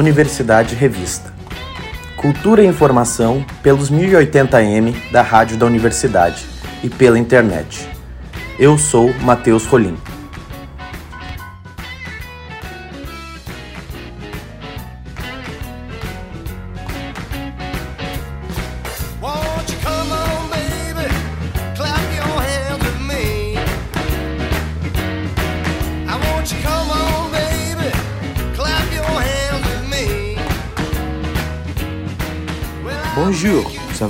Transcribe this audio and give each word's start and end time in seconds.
Universidade 0.00 0.74
Revista. 0.74 1.30
Cultura 2.16 2.62
e 2.62 2.66
informação 2.66 3.44
pelos 3.62 3.90
1080m 3.90 4.94
da 5.12 5.20
Rádio 5.20 5.58
da 5.58 5.66
Universidade 5.66 6.46
e 6.82 6.88
pela 6.88 7.18
internet. 7.18 7.86
Eu 8.58 8.78
sou 8.78 9.12
Matheus 9.20 9.66
Rolim. 9.66 9.98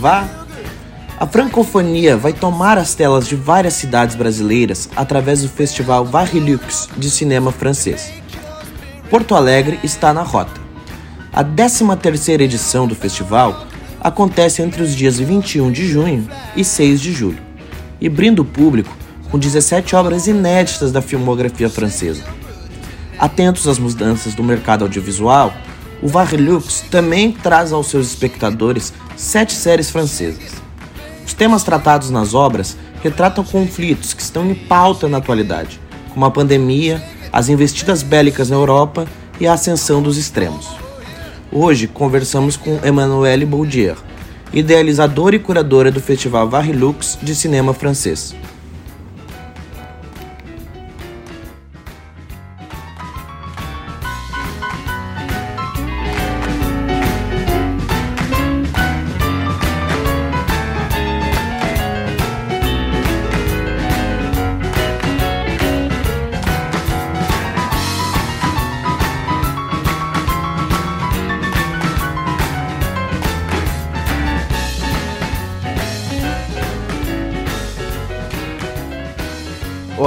A 0.09 1.27
francofonia 1.27 2.17
vai 2.17 2.33
tomar 2.33 2.79
as 2.79 2.95
telas 2.95 3.29
de 3.29 3.37
várias 3.37 3.75
cidades 3.75 4.17
brasileiras 4.17 4.89
através 4.97 5.43
do 5.43 5.49
festival 5.49 6.05
Varilux 6.05 6.89
de 6.97 7.11
cinema 7.11 7.53
francês. 7.53 8.11
Porto 9.11 9.35
Alegre 9.35 9.79
está 9.83 10.13
na 10.15 10.23
rota. 10.23 10.61
A 11.33 11.45
13ª 11.45 12.41
edição 12.41 12.87
do 12.87 12.95
festival 12.95 13.67
acontece 14.01 14.63
entre 14.63 14.83
os 14.83 14.95
dias 14.97 15.19
21 15.19 15.71
de 15.71 15.87
junho 15.87 16.27
e 16.57 16.65
6 16.65 17.01
de 17.01 17.13
julho 17.13 17.43
e 18.01 18.09
brinda 18.09 18.41
o 18.41 18.45
público 18.45 18.97
com 19.31 19.39
17 19.39 19.95
obras 19.95 20.27
inéditas 20.27 20.91
da 20.91 21.03
filmografia 21.03 21.69
francesa. 21.69 22.25
Atentos 23.19 23.69
às 23.69 23.79
mudanças 23.79 24.35
do 24.35 24.43
mercado 24.43 24.83
audiovisual, 24.83 25.53
o 26.03 26.09
Varilux 26.09 26.83
também 26.91 27.33
traz 27.33 27.73
aos 27.73 27.89
seus 27.89 28.07
espectadores 28.09 28.93
sete 29.17 29.53
séries 29.53 29.91
francesas. 29.91 30.53
Os 31.27 31.35
temas 31.35 31.63
tratados 31.63 32.11
nas 32.11 32.35
obras 32.35 32.77
retratam 33.03 33.45
conflitos 33.45 34.15
que 34.15 34.23
estão 34.23 34.51
em 34.51 34.55
pauta 34.55 35.09
na 35.09 35.19
atualidade, 35.19 35.81
como 36.13 36.25
a 36.25 36.31
pandemia, 36.31 37.03
as 37.33 37.49
investidas 37.49 38.03
bélicas 38.03 38.51
na 38.51 38.57
Europa 38.57 39.07
e 39.39 39.47
a 39.47 39.53
ascensão 39.53 40.03
dos 40.03 40.17
extremos. 40.17 40.69
Hoje 41.53 41.87
conversamos 41.87 42.57
com 42.57 42.79
Emmanuelle 42.87 43.45
Baudier, 43.45 43.97
idealizadora 44.53 45.37
e 45.37 45.39
curadora 45.39 45.91
do 45.91 46.01
Festival 46.01 46.49
Varilux 46.49 47.19
de 47.23 47.35
Cinema 47.35 47.73
Francês. 47.75 48.35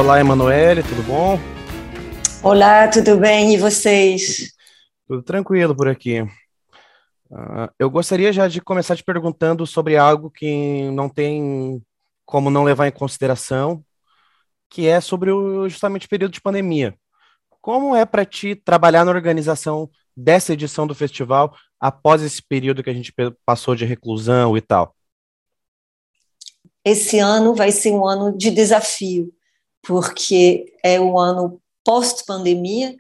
Olá, 0.04 0.20
Emanuele, 0.20 0.84
tudo 0.84 1.02
bom? 1.04 1.40
Olá, 2.44 2.90
tudo 2.90 3.16
bem? 3.16 3.54
E 3.54 3.58
vocês? 3.58 4.54
Tudo 5.08 5.24
tranquilo 5.24 5.74
por 5.74 5.88
aqui. 5.88 6.22
Uh, 7.32 7.72
eu 7.80 7.90
gostaria 7.90 8.34
já 8.34 8.50
de 8.50 8.60
começar 8.60 8.98
te 8.98 9.04
perguntando 9.04 9.66
sobre 9.66 9.96
algo 9.96 10.30
que 10.30 10.92
não 10.92 11.08
tem 11.08 11.82
como 12.26 12.50
não 12.50 12.66
levar 12.66 12.86
em 12.90 12.92
consideração, 12.92 13.82
que 14.70 14.88
é 14.88 15.00
sobre 15.00 15.32
o 15.32 15.70
justamente 15.70 16.06
o 16.06 16.10
período 16.10 16.34
de 16.34 16.42
pandemia. 16.42 16.94
Como 17.62 17.96
é 17.96 18.06
para 18.06 18.26
ti 18.26 18.56
trabalhar 18.56 19.06
na 19.06 19.12
organização 19.12 19.90
dessa 20.18 20.52
edição 20.52 20.86
do 20.86 20.94
festival 20.94 21.56
após 21.80 22.22
esse 22.22 22.44
período 22.44 22.84
que 22.84 22.90
a 22.90 22.94
gente 22.94 23.14
passou 23.46 23.74
de 23.74 23.86
reclusão 23.86 24.58
e 24.58 24.62
tal? 24.62 24.94
Esse 26.84 27.20
ano 27.20 27.56
vai 27.56 27.72
ser 27.72 27.92
um 27.92 28.06
ano 28.06 28.38
de 28.38 28.52
desafio 28.52 29.34
porque 29.84 30.74
é 30.82 31.00
o 31.00 31.20
ano 31.20 31.62
pós-pandemia, 31.84 32.96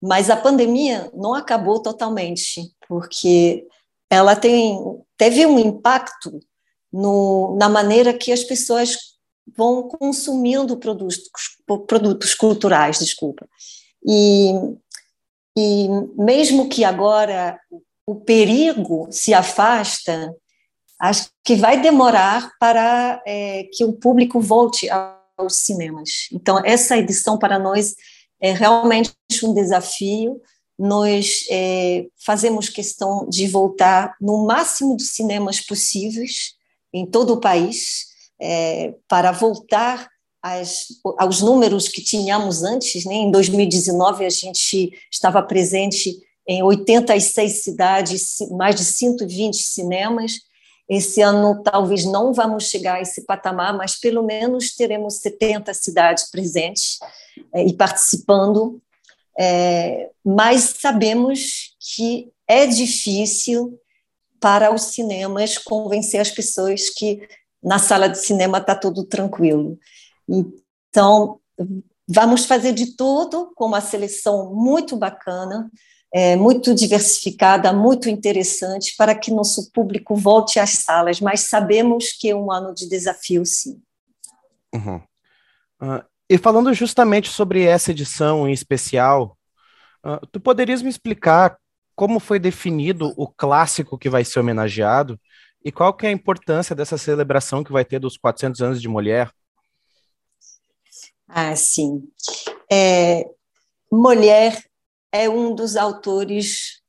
mas 0.00 0.30
a 0.30 0.36
pandemia 0.36 1.10
não 1.14 1.34
acabou 1.34 1.82
totalmente, 1.82 2.72
porque 2.86 3.66
ela 4.08 4.36
tem, 4.36 4.78
teve 5.16 5.46
um 5.46 5.58
impacto 5.58 6.40
no, 6.92 7.56
na 7.58 7.68
maneira 7.68 8.12
que 8.12 8.32
as 8.32 8.42
pessoas 8.42 8.96
vão 9.56 9.88
consumindo 9.88 10.76
produtos, 10.76 11.22
produtos 11.86 12.34
culturais, 12.34 12.98
desculpa. 12.98 13.48
E, 14.06 14.52
e 15.56 15.88
mesmo 16.16 16.68
que 16.68 16.84
agora 16.84 17.58
o 18.06 18.16
perigo 18.16 19.08
se 19.10 19.32
afasta, 19.32 20.34
acho 21.00 21.30
que 21.44 21.54
vai 21.54 21.80
demorar 21.80 22.50
para 22.58 23.22
é, 23.26 23.64
que 23.72 23.84
o 23.84 23.92
público 23.92 24.40
volte 24.40 24.88
a 24.90 25.19
aos 25.40 25.56
cinemas. 25.56 26.28
Então, 26.32 26.60
essa 26.64 26.96
edição 26.96 27.38
para 27.38 27.58
nós 27.58 27.94
é 28.40 28.52
realmente 28.52 29.12
um 29.42 29.52
desafio. 29.52 30.40
Nós 30.78 31.44
é, 31.50 32.06
fazemos 32.24 32.68
questão 32.68 33.28
de 33.28 33.46
voltar 33.46 34.14
no 34.20 34.46
máximo 34.46 34.96
de 34.96 35.04
cinemas 35.04 35.60
possíveis 35.60 36.54
em 36.92 37.06
todo 37.06 37.34
o 37.34 37.40
país, 37.40 38.06
é, 38.40 38.94
para 39.06 39.30
voltar 39.30 40.08
aos 41.18 41.42
números 41.42 41.86
que 41.88 42.02
tínhamos 42.02 42.62
antes. 42.62 43.04
Né? 43.04 43.14
Em 43.14 43.30
2019, 43.30 44.24
a 44.24 44.30
gente 44.30 44.90
estava 45.10 45.42
presente 45.42 46.16
em 46.48 46.62
86 46.62 47.62
cidades, 47.62 48.36
mais 48.50 48.74
de 48.74 48.84
120 48.84 49.56
cinemas, 49.56 50.32
esse 50.90 51.22
ano 51.22 51.62
talvez 51.62 52.04
não 52.04 52.34
vamos 52.34 52.64
chegar 52.64 52.96
a 52.96 53.00
esse 53.00 53.24
patamar, 53.24 53.76
mas 53.76 53.94
pelo 53.94 54.24
menos 54.24 54.74
teremos 54.74 55.18
70 55.18 55.72
cidades 55.72 56.28
presentes 56.28 56.98
é, 57.54 57.64
e 57.64 57.72
participando. 57.72 58.82
É, 59.38 60.10
mas 60.24 60.74
sabemos 60.80 61.76
que 61.94 62.32
é 62.44 62.66
difícil 62.66 63.78
para 64.40 64.74
os 64.74 64.82
cinemas 64.82 65.56
convencer 65.56 66.20
as 66.20 66.32
pessoas 66.32 66.90
que 66.90 67.20
na 67.62 67.78
sala 67.78 68.08
de 68.08 68.18
cinema 68.18 68.58
está 68.58 68.74
tudo 68.74 69.04
tranquilo. 69.04 69.78
Então, 70.28 71.38
vamos 72.08 72.46
fazer 72.46 72.72
de 72.72 72.96
tudo 72.96 73.52
com 73.54 73.66
uma 73.66 73.80
seleção 73.80 74.52
muito 74.52 74.96
bacana 74.96 75.70
é, 76.12 76.34
muito 76.36 76.74
diversificada, 76.74 77.72
muito 77.72 78.08
interessante, 78.08 78.94
para 78.96 79.14
que 79.14 79.30
nosso 79.30 79.70
público 79.70 80.16
volte 80.16 80.58
às 80.58 80.70
salas, 80.70 81.20
mas 81.20 81.48
sabemos 81.48 82.12
que 82.12 82.30
é 82.30 82.34
um 82.34 82.50
ano 82.50 82.74
de 82.74 82.88
desafio, 82.88 83.44
sim. 83.46 83.80
Uhum. 84.74 84.96
Uh, 85.80 86.04
e 86.28 86.36
falando 86.36 86.72
justamente 86.74 87.28
sobre 87.28 87.64
essa 87.64 87.90
edição 87.92 88.48
em 88.48 88.52
especial, 88.52 89.36
uh, 90.04 90.24
tu 90.32 90.40
poderias 90.40 90.82
me 90.82 90.90
explicar 90.90 91.56
como 91.94 92.18
foi 92.18 92.38
definido 92.38 93.12
o 93.16 93.28
clássico 93.28 93.98
que 93.98 94.08
vai 94.08 94.24
ser 94.24 94.40
homenageado 94.40 95.20
e 95.64 95.70
qual 95.70 95.92
que 95.92 96.06
é 96.06 96.08
a 96.08 96.12
importância 96.12 96.74
dessa 96.74 96.96
celebração 96.96 97.62
que 97.62 97.72
vai 97.72 97.84
ter 97.84 97.98
dos 97.98 98.16
400 98.16 98.62
anos 98.62 98.80
de 98.80 98.88
mulher? 98.88 99.30
Ah, 101.28 101.54
sim. 101.54 102.08
É, 102.72 103.24
mulher 103.92 104.64
é 105.12 105.28
um 105.28 105.54
dos 105.54 105.76
autores 105.76 106.80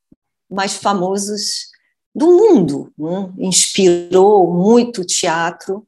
mais 0.49 0.75
famosos 0.75 1.71
do 2.13 2.27
mundo, 2.27 2.93
né? 2.97 3.33
inspirou 3.39 4.51
muito 4.51 5.05
teatro. 5.05 5.87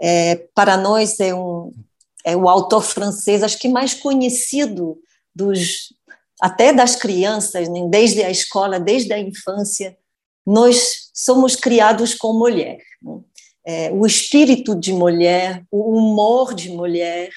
É, 0.00 0.36
para 0.54 0.76
nós 0.76 1.20
é 1.20 1.34
um 1.34 1.72
é 2.24 2.36
o 2.36 2.48
autor 2.48 2.82
francês, 2.82 3.42
acho 3.42 3.58
que 3.58 3.68
mais 3.68 3.94
conhecido 3.94 4.98
dos 5.34 5.94
até 6.40 6.72
das 6.72 6.96
crianças, 6.96 7.68
né? 7.68 7.86
desde 7.88 8.22
a 8.22 8.30
escola, 8.30 8.80
desde 8.80 9.12
a 9.12 9.18
infância, 9.18 9.96
nós 10.46 11.10
somos 11.14 11.54
criados 11.54 12.14
com 12.14 12.32
mulher. 12.32 12.78
Né? 13.02 13.20
É, 13.64 13.92
o 13.92 14.06
espírito 14.06 14.74
de 14.74 14.92
mulher, 14.92 15.62
o 15.70 15.96
humor 15.96 16.54
de 16.54 16.70
mulher, 16.70 17.30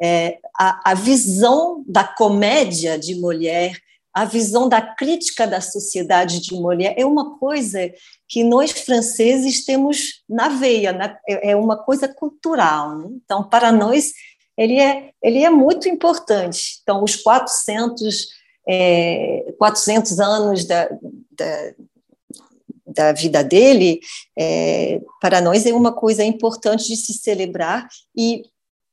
é, 0.00 0.38
a, 0.58 0.92
a 0.92 0.94
visão 0.94 1.84
da 1.86 2.04
comédia 2.04 2.98
de 2.98 3.14
mulher, 3.14 3.76
a 4.12 4.24
visão 4.24 4.68
da 4.68 4.80
crítica 4.80 5.46
da 5.46 5.60
sociedade 5.60 6.40
de 6.40 6.54
mulher 6.54 6.94
é 6.96 7.04
uma 7.04 7.38
coisa 7.38 7.92
que 8.28 8.42
nós 8.42 8.70
franceses 8.70 9.64
temos 9.64 10.22
na 10.28 10.48
veia, 10.48 10.92
né? 10.92 11.16
é 11.28 11.54
uma 11.54 11.76
coisa 11.76 12.08
cultural. 12.08 12.96
Né? 12.96 13.08
Então, 13.24 13.48
para 13.48 13.70
nós, 13.70 14.12
ele 14.56 14.80
é, 14.80 15.10
ele 15.22 15.44
é 15.44 15.50
muito 15.50 15.88
importante. 15.88 16.78
Então, 16.82 17.04
os 17.04 17.16
400 17.16 18.28
é, 18.66 19.54
400 19.58 20.18
anos 20.18 20.64
da, 20.64 20.88
da, 21.30 21.74
da 22.86 23.12
vida 23.12 23.44
dele, 23.44 24.00
é, 24.36 25.00
para 25.20 25.40
nós 25.40 25.64
é 25.66 25.72
uma 25.72 25.92
coisa 25.92 26.24
importante 26.24 26.88
de 26.88 26.96
se 26.96 27.14
celebrar 27.14 27.86
e, 28.16 28.42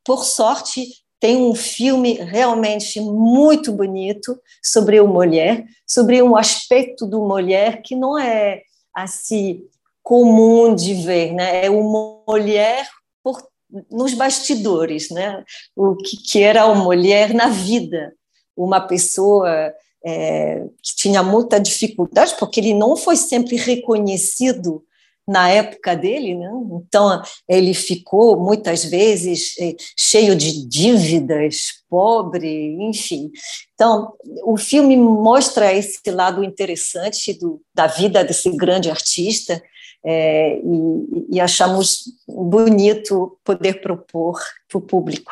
por 0.06 0.24
sorte, 0.26 0.86
tem 1.20 1.38
um 1.38 1.56
filme 1.56 2.16
realmente 2.16 3.00
muito 3.00 3.72
bonito 3.72 4.38
sobre 4.62 5.00
uma 5.00 5.14
mulher, 5.14 5.66
sobre 5.88 6.22
um 6.22 6.36
aspecto 6.36 7.06
do 7.06 7.22
mulher 7.22 7.82
que 7.82 7.96
não 7.96 8.20
é 8.20 8.62
assim 8.94 9.64
comum 10.04 10.76
de 10.76 10.94
ver, 10.96 11.34
né? 11.34 11.66
É 11.66 11.70
uma 11.70 12.22
mulher 12.28 12.86
por, 13.24 13.42
nos 13.90 14.14
bastidores, 14.14 15.10
né? 15.10 15.44
O 15.76 15.96
que, 15.96 16.18
que 16.18 16.44
era 16.44 16.66
uma 16.66 16.84
mulher 16.84 17.34
na 17.34 17.48
vida, 17.48 18.14
uma 18.56 18.82
pessoa 18.82 19.74
é, 20.06 20.66
que 20.82 20.96
tinha 20.96 21.24
muita 21.24 21.58
dificuldade, 21.58 22.36
porque 22.38 22.60
ele 22.60 22.74
não 22.74 22.98
foi 22.98 23.16
sempre 23.16 23.56
reconhecido 23.56 24.84
na 25.28 25.50
época 25.50 25.96
dele, 25.96 26.36
né? 26.36 26.50
então 26.86 27.22
ele 27.48 27.74
ficou 27.74 28.40
muitas 28.40 28.84
vezes 28.84 29.58
é, 29.60 29.76
cheio 29.98 30.36
de 30.36 30.68
dívidas, 30.68 31.84
pobre, 31.90 32.76
enfim. 32.82 33.32
Então 33.74 34.14
o 34.44 34.58
filme 34.58 34.98
mostra 34.98 35.74
esse 35.74 36.12
lado 36.12 36.44
interessante 36.44 37.34
do, 37.38 37.62
da 37.74 37.88
vida 37.88 38.24
desse 38.24 38.50
grande 38.56 38.90
artista 38.90 39.62
é, 40.06 40.58
e, 40.58 41.36
e 41.36 41.40
achamos 41.40 42.04
bonito 42.28 43.40
poder 43.44 43.82
propor 43.82 44.40
para 44.68 44.78
o 44.78 44.82
público. 44.82 45.32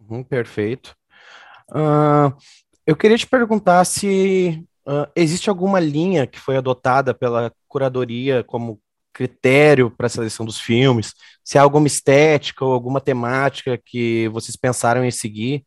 Uhum, 0.00 0.24
perfeito. 0.24 0.96
Uh, 1.70 2.36
eu 2.86 2.96
queria 2.96 3.16
te 3.16 3.26
perguntar 3.26 3.84
se 3.84 4.64
uh, 4.86 5.10
existe 5.14 5.48
alguma 5.48 5.78
linha 5.78 6.26
que 6.26 6.38
foi 6.38 6.56
adotada 6.56 7.14
pela 7.14 7.52
curadoria 7.72 8.44
como 8.44 8.78
critério 9.14 9.90
para 9.90 10.06
a 10.06 10.10
seleção 10.10 10.44
dos 10.44 10.60
filmes, 10.60 11.14
se 11.42 11.56
há 11.56 11.62
alguma 11.62 11.86
estética 11.86 12.64
ou 12.64 12.72
alguma 12.72 13.00
temática 13.00 13.78
que 13.78 14.28
vocês 14.28 14.56
pensaram 14.56 15.04
em 15.04 15.10
seguir. 15.10 15.64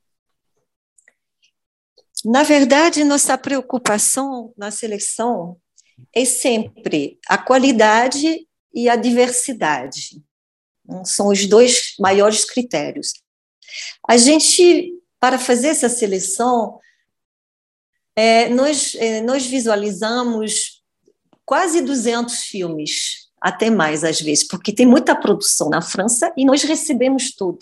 Na 2.23 2.43
verdade, 2.43 3.03
nossa 3.03 3.35
preocupação 3.37 4.53
na 4.55 4.69
seleção 4.69 5.57
é 6.13 6.25
sempre 6.25 7.19
a 7.27 7.37
qualidade 7.37 8.47
e 8.73 8.87
a 8.87 8.95
diversidade. 8.95 10.21
São 11.03 11.29
os 11.29 11.47
dois 11.47 11.95
maiores 11.99 12.45
critérios. 12.45 13.13
A 14.07 14.15
gente, 14.15 14.93
para 15.19 15.39
fazer 15.39 15.69
essa 15.69 15.89
seleção, 15.89 16.79
é, 18.15 18.49
nós, 18.49 18.95
é, 18.95 19.21
nós 19.21 19.45
visualizamos 19.45 20.74
quase 21.45 21.81
200 21.81 22.43
filmes, 22.43 23.27
até 23.41 23.69
mais 23.69 24.03
às 24.03 24.19
vezes, 24.19 24.47
porque 24.47 24.73
tem 24.73 24.85
muita 24.85 25.15
produção 25.15 25.69
na 25.69 25.81
França 25.81 26.33
e 26.35 26.45
nós 26.45 26.63
recebemos 26.63 27.33
tudo. 27.35 27.59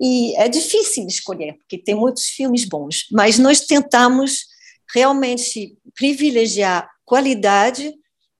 E 0.00 0.36
é 0.36 0.48
difícil 0.48 1.06
escolher, 1.06 1.54
porque 1.54 1.78
tem 1.78 1.94
muitos 1.94 2.24
filmes 2.26 2.64
bons, 2.64 3.06
mas 3.12 3.38
nós 3.38 3.60
tentamos 3.60 4.46
realmente 4.92 5.76
privilegiar 5.94 6.88
qualidade 7.04 7.92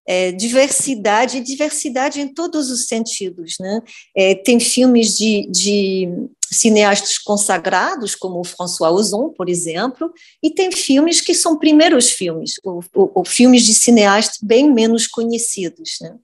é, 0.06 0.32
diversidade, 0.32 1.40
diversidade 1.40 2.20
em 2.20 2.28
todos 2.28 2.70
os 2.70 2.86
sentidos. 2.86 3.56
Né? 3.58 3.80
É, 4.16 4.34
tem 4.34 4.60
filmes 4.60 5.16
de, 5.16 5.48
de, 5.50 6.08
cineastas 6.50 7.18
consagrados, 7.18 8.14
como 8.14 8.38
o 8.38 8.44
François 8.44 8.92
Ozon, 8.92 9.30
por 9.30 9.48
exemplo, 9.48 10.12
e 10.42 10.50
tem 10.50 10.70
filmes 10.70 11.20
que 11.20 11.34
são 11.34 11.58
primeiros 11.58 12.10
filmes, 12.10 12.52
ou, 12.62 12.84
ou, 12.94 13.12
ou 13.14 13.24
filmes 13.24 13.64
de 13.64 13.74
cineastas 13.74 14.38
bem 14.40 14.72
menos 14.72 15.06
conhecidos. 15.06 15.98
Né? 16.00 16.14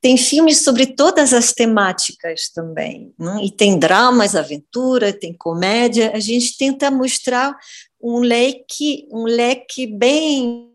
Tem 0.00 0.16
filmes 0.16 0.58
sobre 0.58 0.86
todas 0.86 1.34
as 1.34 1.52
temáticas 1.52 2.48
também, 2.48 3.12
né? 3.18 3.40
e 3.42 3.50
tem 3.50 3.78
dramas, 3.78 4.34
aventura, 4.34 5.12
tem 5.12 5.34
comédia. 5.34 6.12
A 6.14 6.20
gente 6.20 6.56
tenta 6.56 6.90
mostrar 6.90 7.54
um 8.00 8.18
leque, 8.20 9.06
um 9.10 9.24
leque 9.24 9.86
bem, 9.86 10.70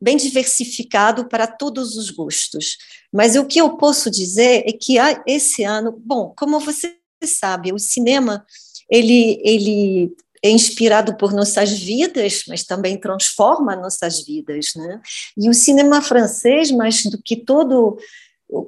bem 0.00 0.16
diversificado 0.16 1.28
para 1.28 1.46
todos 1.46 1.96
os 1.96 2.10
gostos. 2.10 2.78
Mas 3.12 3.36
o 3.36 3.44
que 3.44 3.60
eu 3.60 3.76
posso 3.76 4.10
dizer 4.10 4.64
é 4.66 4.72
que 4.72 4.96
esse 5.26 5.64
ano, 5.64 5.92
bom, 6.04 6.32
como 6.36 6.60
você 6.60 6.96
sabe, 7.24 7.72
o 7.72 7.78
cinema 7.78 8.44
ele, 8.90 9.40
ele 9.44 10.14
é 10.44 10.50
inspirado 10.50 11.16
por 11.16 11.32
nossas 11.32 11.72
vidas, 11.72 12.42
mas 12.48 12.64
também 12.64 12.98
transforma 12.98 13.76
nossas 13.76 14.24
vidas, 14.24 14.72
né? 14.76 15.00
E 15.36 15.48
o 15.48 15.54
cinema 15.54 16.02
francês, 16.02 16.70
mais 16.70 17.02
do 17.04 17.20
que 17.22 17.36
todo 17.36 17.96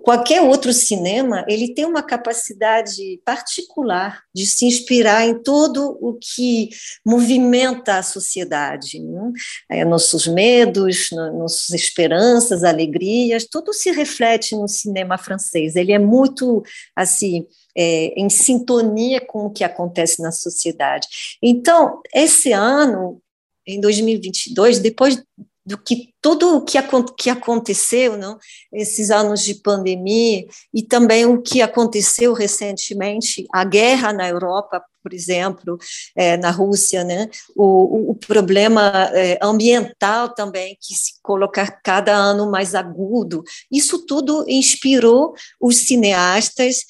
qualquer 0.02 0.40
outro 0.40 0.72
cinema, 0.72 1.44
ele 1.46 1.74
tem 1.74 1.84
uma 1.84 2.02
capacidade 2.02 3.20
particular 3.24 4.22
de 4.34 4.46
se 4.46 4.64
inspirar 4.64 5.26
em 5.26 5.42
todo 5.42 5.98
o 6.00 6.14
que 6.14 6.70
movimenta 7.04 7.98
a 7.98 8.02
sociedade. 8.02 8.98
Né? 9.00 9.32
É, 9.70 9.84
nossos 9.84 10.26
medos, 10.26 11.10
nossas 11.10 11.70
esperanças, 11.70 12.64
alegrias, 12.64 13.46
tudo 13.50 13.74
se 13.74 13.90
reflete 13.90 14.56
no 14.56 14.66
cinema 14.66 15.18
francês. 15.18 15.76
Ele 15.76 15.92
é 15.92 15.98
muito, 15.98 16.62
assim, 16.96 17.46
é, 17.76 18.18
em 18.18 18.30
sintonia 18.30 19.20
com 19.20 19.46
o 19.46 19.50
que 19.50 19.64
acontece 19.64 20.22
na 20.22 20.32
sociedade. 20.32 21.06
Então, 21.42 22.00
esse 22.14 22.52
ano, 22.52 23.20
em 23.66 23.80
2022, 23.80 24.78
depois 24.78 25.22
do 25.66 25.78
que 25.78 26.12
tudo 26.20 26.56
o 26.56 26.64
que, 26.64 26.78
que 27.16 27.30
aconteceu, 27.30 28.16
não? 28.16 28.38
esses 28.72 29.10
anos 29.10 29.42
de 29.42 29.54
pandemia, 29.54 30.44
e 30.72 30.82
também 30.82 31.24
o 31.24 31.40
que 31.40 31.62
aconteceu 31.62 32.34
recentemente, 32.34 33.46
a 33.52 33.64
guerra 33.64 34.12
na 34.12 34.28
Europa, 34.28 34.82
por 35.02 35.12
exemplo, 35.12 35.78
é, 36.16 36.36
na 36.36 36.50
Rússia, 36.50 37.02
né? 37.04 37.28
o, 37.56 38.10
o 38.10 38.14
problema 38.14 39.10
é, 39.14 39.38
ambiental 39.42 40.34
também, 40.34 40.76
que 40.80 40.94
se 40.94 41.14
coloca 41.22 41.66
cada 41.82 42.14
ano 42.14 42.50
mais 42.50 42.74
agudo, 42.74 43.42
isso 43.70 44.04
tudo 44.04 44.44
inspirou 44.48 45.34
os 45.60 45.76
cineastas, 45.76 46.84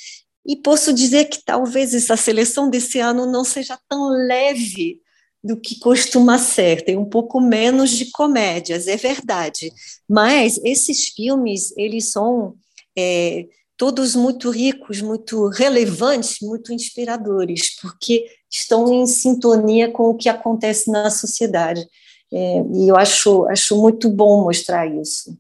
e 0.47 0.57
posso 0.57 0.93
dizer 0.93 1.25
que 1.27 1.43
talvez 1.43 1.95
essa 1.95 2.17
seleção 2.17 2.69
desse 2.69 2.99
ano 2.99 3.25
não 3.25 3.45
seja 3.45 3.79
tão 3.89 4.11
leve 4.11 5.01
do 5.45 5.61
que 5.61 5.79
costuma 5.79 6.39
ser, 6.39 6.83
tem 6.83 6.97
um 6.97 7.05
pouco 7.05 7.39
menos 7.39 7.91
de 7.91 8.11
comédias, 8.11 8.89
é 8.89 8.97
verdade. 8.97 9.71
Mas 10.09 10.59
esses 10.65 11.09
filmes, 11.09 11.77
eles 11.77 12.11
são 12.11 12.55
é, 12.97 13.47
todos 13.77 14.17
muito 14.17 14.51
ricos, 14.51 15.03
muito 15.03 15.49
relevantes, 15.49 16.39
muito 16.41 16.73
inspiradores, 16.73 17.79
porque 17.79 18.25
estão 18.51 18.91
em 18.91 19.07
sintonia 19.07 19.91
com 19.91 20.05
o 20.05 20.17
que 20.17 20.31
acontece 20.31 20.91
na 20.91 21.11
sociedade. 21.11 21.87
É, 22.33 22.65
e 22.73 22.89
eu 22.89 22.97
acho, 22.97 23.47
acho 23.49 23.77
muito 23.77 24.09
bom 24.09 24.45
mostrar 24.45 24.87
isso. 24.87 25.37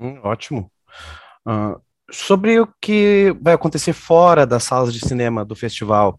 Hum, 0.00 0.18
ótimo. 0.22 0.70
Uh, 1.46 1.78
sobre 2.10 2.58
o 2.58 2.68
que 2.80 3.36
vai 3.42 3.52
acontecer 3.52 3.92
fora 3.92 4.46
das 4.46 4.64
salas 4.64 4.94
de 4.94 5.06
cinema 5.06 5.44
do 5.44 5.54
festival, 5.54 6.18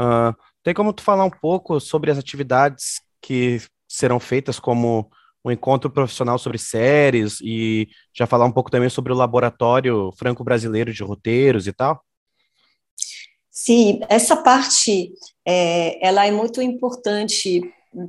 uh, 0.00 0.34
tem 0.64 0.74
como 0.74 0.92
tu 0.92 1.02
falar 1.02 1.24
um 1.24 1.30
pouco 1.30 1.78
sobre 1.78 2.10
as 2.10 2.18
atividades 2.18 3.00
que 3.20 3.60
serão 3.86 4.18
feitas 4.18 4.58
como 4.58 5.10
um 5.44 5.50
encontro 5.50 5.90
profissional 5.90 6.38
sobre 6.38 6.56
séries 6.56 7.38
e 7.42 7.86
já 8.14 8.26
falar 8.26 8.46
um 8.46 8.52
pouco 8.52 8.70
também 8.70 8.88
sobre 8.88 9.12
o 9.12 9.16
laboratório 9.16 10.10
franco-brasileiro 10.16 10.92
de 10.92 11.02
roteiros 11.04 11.66
e 11.66 11.72
tal? 11.72 12.02
Sim, 13.50 14.00
essa 14.08 14.36
parte 14.36 15.12
é, 15.46 16.04
ela 16.04 16.26
é 16.26 16.32
muito 16.32 16.62
importante 16.62 17.60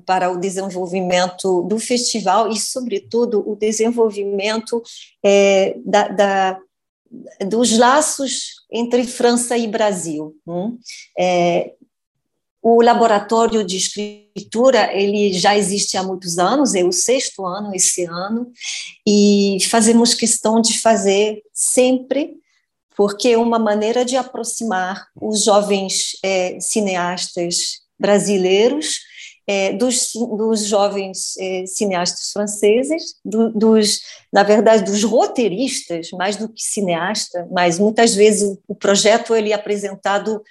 para 0.05 0.31
o 0.31 0.39
desenvolvimento 0.39 1.61
do 1.63 1.77
festival 1.77 2.49
e, 2.49 2.57
sobretudo, 2.57 3.47
o 3.47 3.55
desenvolvimento 3.55 4.81
é, 5.23 5.75
da, 5.85 6.07
da, 6.07 6.59
dos 7.45 7.77
laços 7.77 8.65
entre 8.71 9.05
França 9.05 9.57
e 9.57 9.67
Brasil. 9.67 10.35
Hum? 10.47 10.79
É, 11.19 11.73
o 12.67 12.81
laboratório 12.81 13.63
de 13.63 13.77
escritura 13.77 14.91
ele 14.91 15.31
já 15.33 15.55
existe 15.55 15.97
há 15.97 16.01
muitos 16.01 16.39
anos, 16.39 16.73
é 16.73 16.83
o 16.83 16.91
sexto 16.91 17.45
ano 17.45 17.75
esse 17.75 18.05
ano, 18.05 18.51
e 19.07 19.59
fazemos 19.69 20.15
questão 20.15 20.59
de 20.59 20.79
fazer 20.79 21.43
sempre, 21.53 22.31
porque 22.97 23.29
é 23.29 23.37
uma 23.37 23.59
maneira 23.59 24.03
de 24.03 24.17
aproximar 24.17 25.05
os 25.21 25.43
jovens 25.43 26.17
é, 26.23 26.59
cineastas 26.59 27.81
brasileiros 27.99 28.97
é, 29.45 29.73
dos, 29.73 30.13
dos, 30.15 30.65
jovens 30.65 31.37
é, 31.37 31.67
cineastas 31.67 32.31
franceses, 32.31 33.13
do, 33.23 33.51
dos, 33.51 33.99
na 34.33 34.41
verdade, 34.41 34.91
dos 34.91 35.03
roteiristas, 35.03 36.09
mais 36.13 36.35
do 36.35 36.49
que 36.49 36.63
cineasta, 36.63 37.47
mas 37.51 37.77
muitas 37.77 38.15
vezes 38.15 38.41
o, 38.41 38.59
o 38.69 38.73
projeto 38.73 39.35
ele 39.35 39.51
é 39.51 39.53
apresentado 39.53 40.41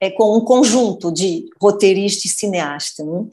é, 0.00 0.10
com 0.10 0.36
um 0.36 0.40
conjunto 0.40 1.12
de 1.12 1.48
roteiristas 1.60 2.24
e 2.24 2.34
cineastas, 2.34 3.06
né? 3.06 3.26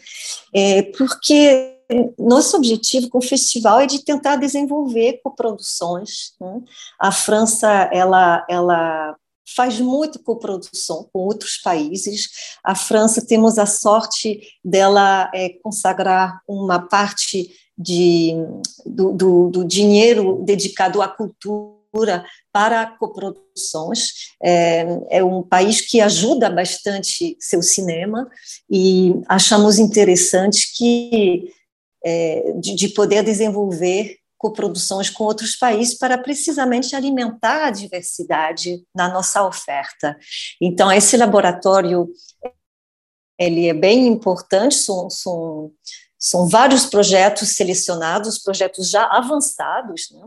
é, 0.54 0.82
porque 0.84 1.74
nosso 2.20 2.58
objetivo 2.58 3.10
com 3.10 3.20
o 3.20 3.24
festival 3.24 3.80
é 3.80 3.86
de 3.86 4.04
tentar 4.04 4.36
desenvolver 4.36 5.22
coproduções. 5.24 6.34
Né? 6.40 6.62
A 7.00 7.12
França, 7.12 7.90
ela, 7.94 8.46
ela 8.50 9.16
faz 9.56 9.80
muito 9.80 10.20
coprodução 10.20 11.08
com 11.14 11.20
outros 11.20 11.58
países. 11.58 12.30
A 12.64 12.76
França 12.76 13.26
temos 13.26 13.58
a 13.58 13.66
sorte 13.66 14.42
dela 14.64 15.32
é, 15.34 15.50
consagrar 15.64 16.42
uma 16.48 16.80
parte 16.80 17.50
de, 17.78 18.34
do, 18.86 19.14
do, 19.14 19.50
do 19.50 19.64
dinheiro 19.64 20.44
dedicado 20.44 21.02
à 21.02 21.08
cultura 21.08 21.77
para 22.52 22.86
coproduções. 22.98 24.12
É, 24.42 24.86
é, 25.10 25.24
um 25.24 25.42
país 25.44 25.82
que 25.82 26.02
ajuda 26.02 26.50
bastante 26.50 27.36
seu 27.40 27.62
cinema 27.62 28.30
e 28.70 29.14
achamos 29.28 29.80
interessante 29.80 30.74
que 30.76 31.54
é, 32.04 32.54
de, 32.60 32.76
de, 32.76 32.90
poder 32.90 33.24
desenvolver 33.24 34.18
coproduções 34.38 35.10
com 35.10 35.24
outros 35.24 35.56
países 35.56 35.98
para 35.98 36.18
precisamente 36.18 36.96
alimentar 36.96 37.66
a 37.66 37.72
diversidade 37.72 38.84
na 38.96 39.10
nossa 39.10 39.44
oferta. 39.44 40.16
Então, 40.62 40.92
esse 40.92 41.18
laboratório 41.18 42.08
ele 43.40 43.68
é 43.68 43.74
bem 43.74 44.08
importante, 44.08 44.76
são, 44.76 45.10
são, 45.10 45.72
são 46.20 46.48
vários 46.48 46.86
projetos 46.86 47.56
selecionados, 47.56 48.40
projetos 48.40 48.90
já 48.90 49.06
avançados, 49.06 50.10
né? 50.12 50.22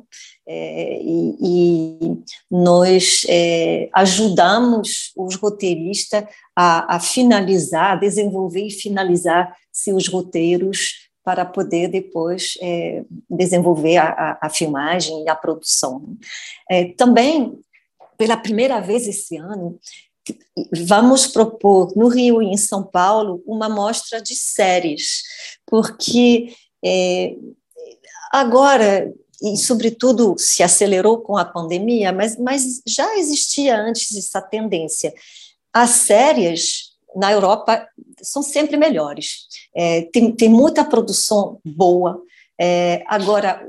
é, 0.47 1.01
e, 1.03 1.37
e, 1.41 2.25
nós 2.51 3.23
é, 3.29 3.89
ajudamos 3.93 5.13
os 5.17 5.35
roteiristas 5.35 6.25
a, 6.55 6.97
a 6.97 7.01
finalizar, 7.01 7.93
a 7.93 7.97
desenvolver 7.97 8.67
e 8.67 8.71
finalizar 8.71 9.55
seus 9.73 10.07
roteiros 10.07 11.11
para 11.25 11.45
poder 11.45 11.89
depois 11.89 12.55
é, 12.63 13.05
desenvolver 13.29 13.99
a, 13.99 14.39
a, 14.41 14.49
filmagem 14.49 15.25
e 15.25 15.29
a 15.29 15.35
produção. 15.35 16.17
É, 16.71 16.93
também, 16.95 17.59
pela 18.17 18.37
primeira 18.37 18.81
vez 18.81 19.07
esse 19.07 19.37
ano, 19.37 19.79
vamos 20.87 21.27
propor 21.27 21.93
no 21.97 22.09
Rio 22.09 22.43
e 22.43 22.47
em 22.47 22.57
São 22.57 22.83
Paulo 22.83 23.43
uma 23.47 23.69
mostra 23.69 24.21
de 24.21 24.35
séries, 24.35 25.23
porque 25.67 26.55
é, 26.85 27.35
agora 28.33 29.13
e 29.43 29.57
sobretudo 29.57 30.37
se 30.39 30.63
acelerou 30.63 31.19
com 31.19 31.37
a 31.37 31.45
pandemia, 31.45 32.13
mas, 32.13 32.37
mas 32.37 32.83
já 32.87 33.17
existia 33.17 33.81
antes 33.81 34.15
essa 34.15 34.41
tendência. 34.41 35.15
As 35.73 35.91
séries 35.91 36.91
na 37.17 37.33
Europa 37.33 37.89
são 38.23 38.43
sempre 38.43 38.77
melhores. 38.77 39.47
É, 39.75 40.03
tem, 40.13 40.31
tem 40.33 40.49
muita 40.49 40.85
produção 40.85 41.59
boa. 41.65 42.21
É, 42.61 43.03
agora, 43.07 43.67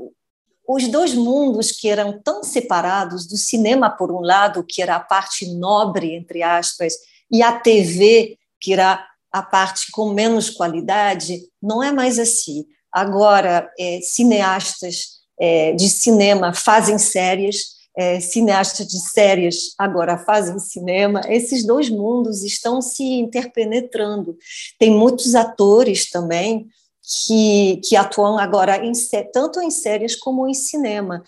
os 0.68 0.88
dois 0.88 1.14
mundos 1.14 1.72
que 1.72 1.88
eram 1.88 2.20
tão 2.22 2.42
separados, 2.42 3.26
do 3.26 3.36
cinema, 3.36 3.90
por 3.90 4.12
um 4.12 4.20
lado, 4.20 4.64
que 4.64 4.80
era 4.80 4.96
a 4.96 5.00
parte 5.00 5.46
nobre, 5.54 6.14
entre 6.14 6.42
aspas, 6.42 6.94
e 7.30 7.42
a 7.42 7.52
TV, 7.52 8.38
que 8.60 8.72
era 8.72 9.04
a 9.32 9.42
parte 9.42 9.90
com 9.90 10.12
menos 10.12 10.50
qualidade, 10.50 11.40
não 11.60 11.82
é 11.82 11.90
mais 11.90 12.18
assim. 12.18 12.64
Agora, 12.92 13.70
é, 13.78 14.00
cineastas 14.02 15.22
é, 15.40 15.72
de 15.72 15.88
cinema 15.88 16.52
fazem 16.52 16.98
séries, 16.98 17.82
é, 17.96 18.20
cineastas 18.20 18.86
de 18.86 19.00
séries 19.00 19.74
agora 19.78 20.16
fazem 20.16 20.58
cinema, 20.58 21.20
esses 21.28 21.64
dois 21.64 21.90
mundos 21.90 22.42
estão 22.42 22.80
se 22.80 23.02
interpenetrando. 23.02 24.36
Tem 24.78 24.90
muitos 24.90 25.34
atores 25.34 26.10
também 26.10 26.68
que, 27.02 27.80
que 27.84 27.96
atuam 27.96 28.38
agora 28.38 28.84
em, 28.84 28.92
tanto 29.32 29.60
em 29.60 29.70
séries 29.70 30.14
como 30.14 30.48
em 30.48 30.54
cinema. 30.54 31.22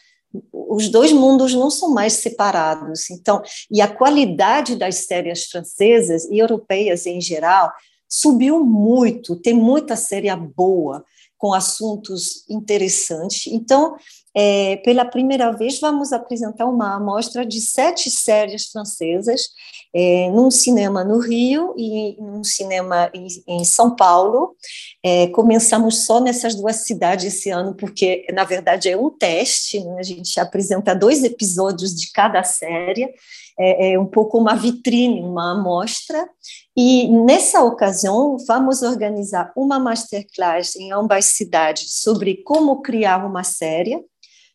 Os 0.52 0.88
dois 0.88 1.12
mundos 1.12 1.54
não 1.54 1.70
são 1.70 1.90
mais 1.90 2.14
separados. 2.14 3.10
Então, 3.10 3.42
e 3.70 3.80
a 3.80 3.88
qualidade 3.88 4.76
das 4.76 5.06
séries 5.06 5.46
francesas 5.46 6.24
e 6.24 6.38
europeias 6.38 7.06
em 7.06 7.20
geral 7.20 7.70
subiu 8.08 8.64
muito. 8.64 9.36
Tem 9.36 9.54
muita 9.54 9.96
série 9.96 10.34
boa 10.36 11.04
com 11.36 11.52
assuntos 11.52 12.48
interessantes. 12.48 13.46
Então, 13.48 13.96
é, 14.36 14.76
pela 14.84 15.04
primeira 15.04 15.52
vez, 15.52 15.78
vamos 15.78 16.12
apresentar 16.12 16.66
uma 16.66 16.96
amostra 16.96 17.46
de 17.46 17.60
sete 17.60 18.10
séries 18.10 18.66
francesas 18.66 19.48
é, 19.94 20.28
num 20.30 20.50
cinema 20.50 21.04
no 21.04 21.20
Rio 21.20 21.72
e 21.78 22.16
num 22.20 22.42
cinema 22.42 23.08
em, 23.14 23.28
em 23.46 23.64
São 23.64 23.94
Paulo. 23.94 24.56
É, 25.04 25.28
começamos 25.28 26.04
só 26.04 26.18
nessas 26.18 26.56
duas 26.56 26.84
cidades 26.84 27.26
esse 27.26 27.50
ano, 27.50 27.74
porque, 27.76 28.26
na 28.32 28.42
verdade, 28.42 28.88
é 28.88 28.96
um 28.96 29.08
teste, 29.08 29.78
né? 29.78 29.96
a 30.00 30.02
gente 30.02 30.40
apresenta 30.40 30.96
dois 30.96 31.22
episódios 31.22 31.94
de 31.94 32.10
cada 32.10 32.42
série, 32.42 33.14
é, 33.56 33.92
é 33.92 33.98
um 33.98 34.06
pouco 34.06 34.36
uma 34.36 34.56
vitrine, 34.56 35.20
uma 35.20 35.52
amostra, 35.52 36.28
e 36.76 37.06
nessa 37.24 37.62
ocasião 37.62 38.36
vamos 38.48 38.82
organizar 38.82 39.52
uma 39.56 39.78
masterclass 39.78 40.74
em 40.74 40.92
ambas 40.92 41.26
cidades 41.26 42.02
sobre 42.02 42.42
como 42.42 42.82
criar 42.82 43.24
uma 43.24 43.44
série, 43.44 44.04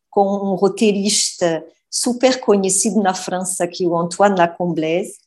com 0.10 0.52
um 0.52 0.56
roteirista 0.56 1.64
super 1.90 2.40
conhecido 2.40 3.02
na 3.02 3.14
França, 3.14 3.68
que 3.68 3.84
é 3.84 3.88
o 3.88 3.98
Antoine 3.98 4.38
Lacomblesse, 4.38 5.18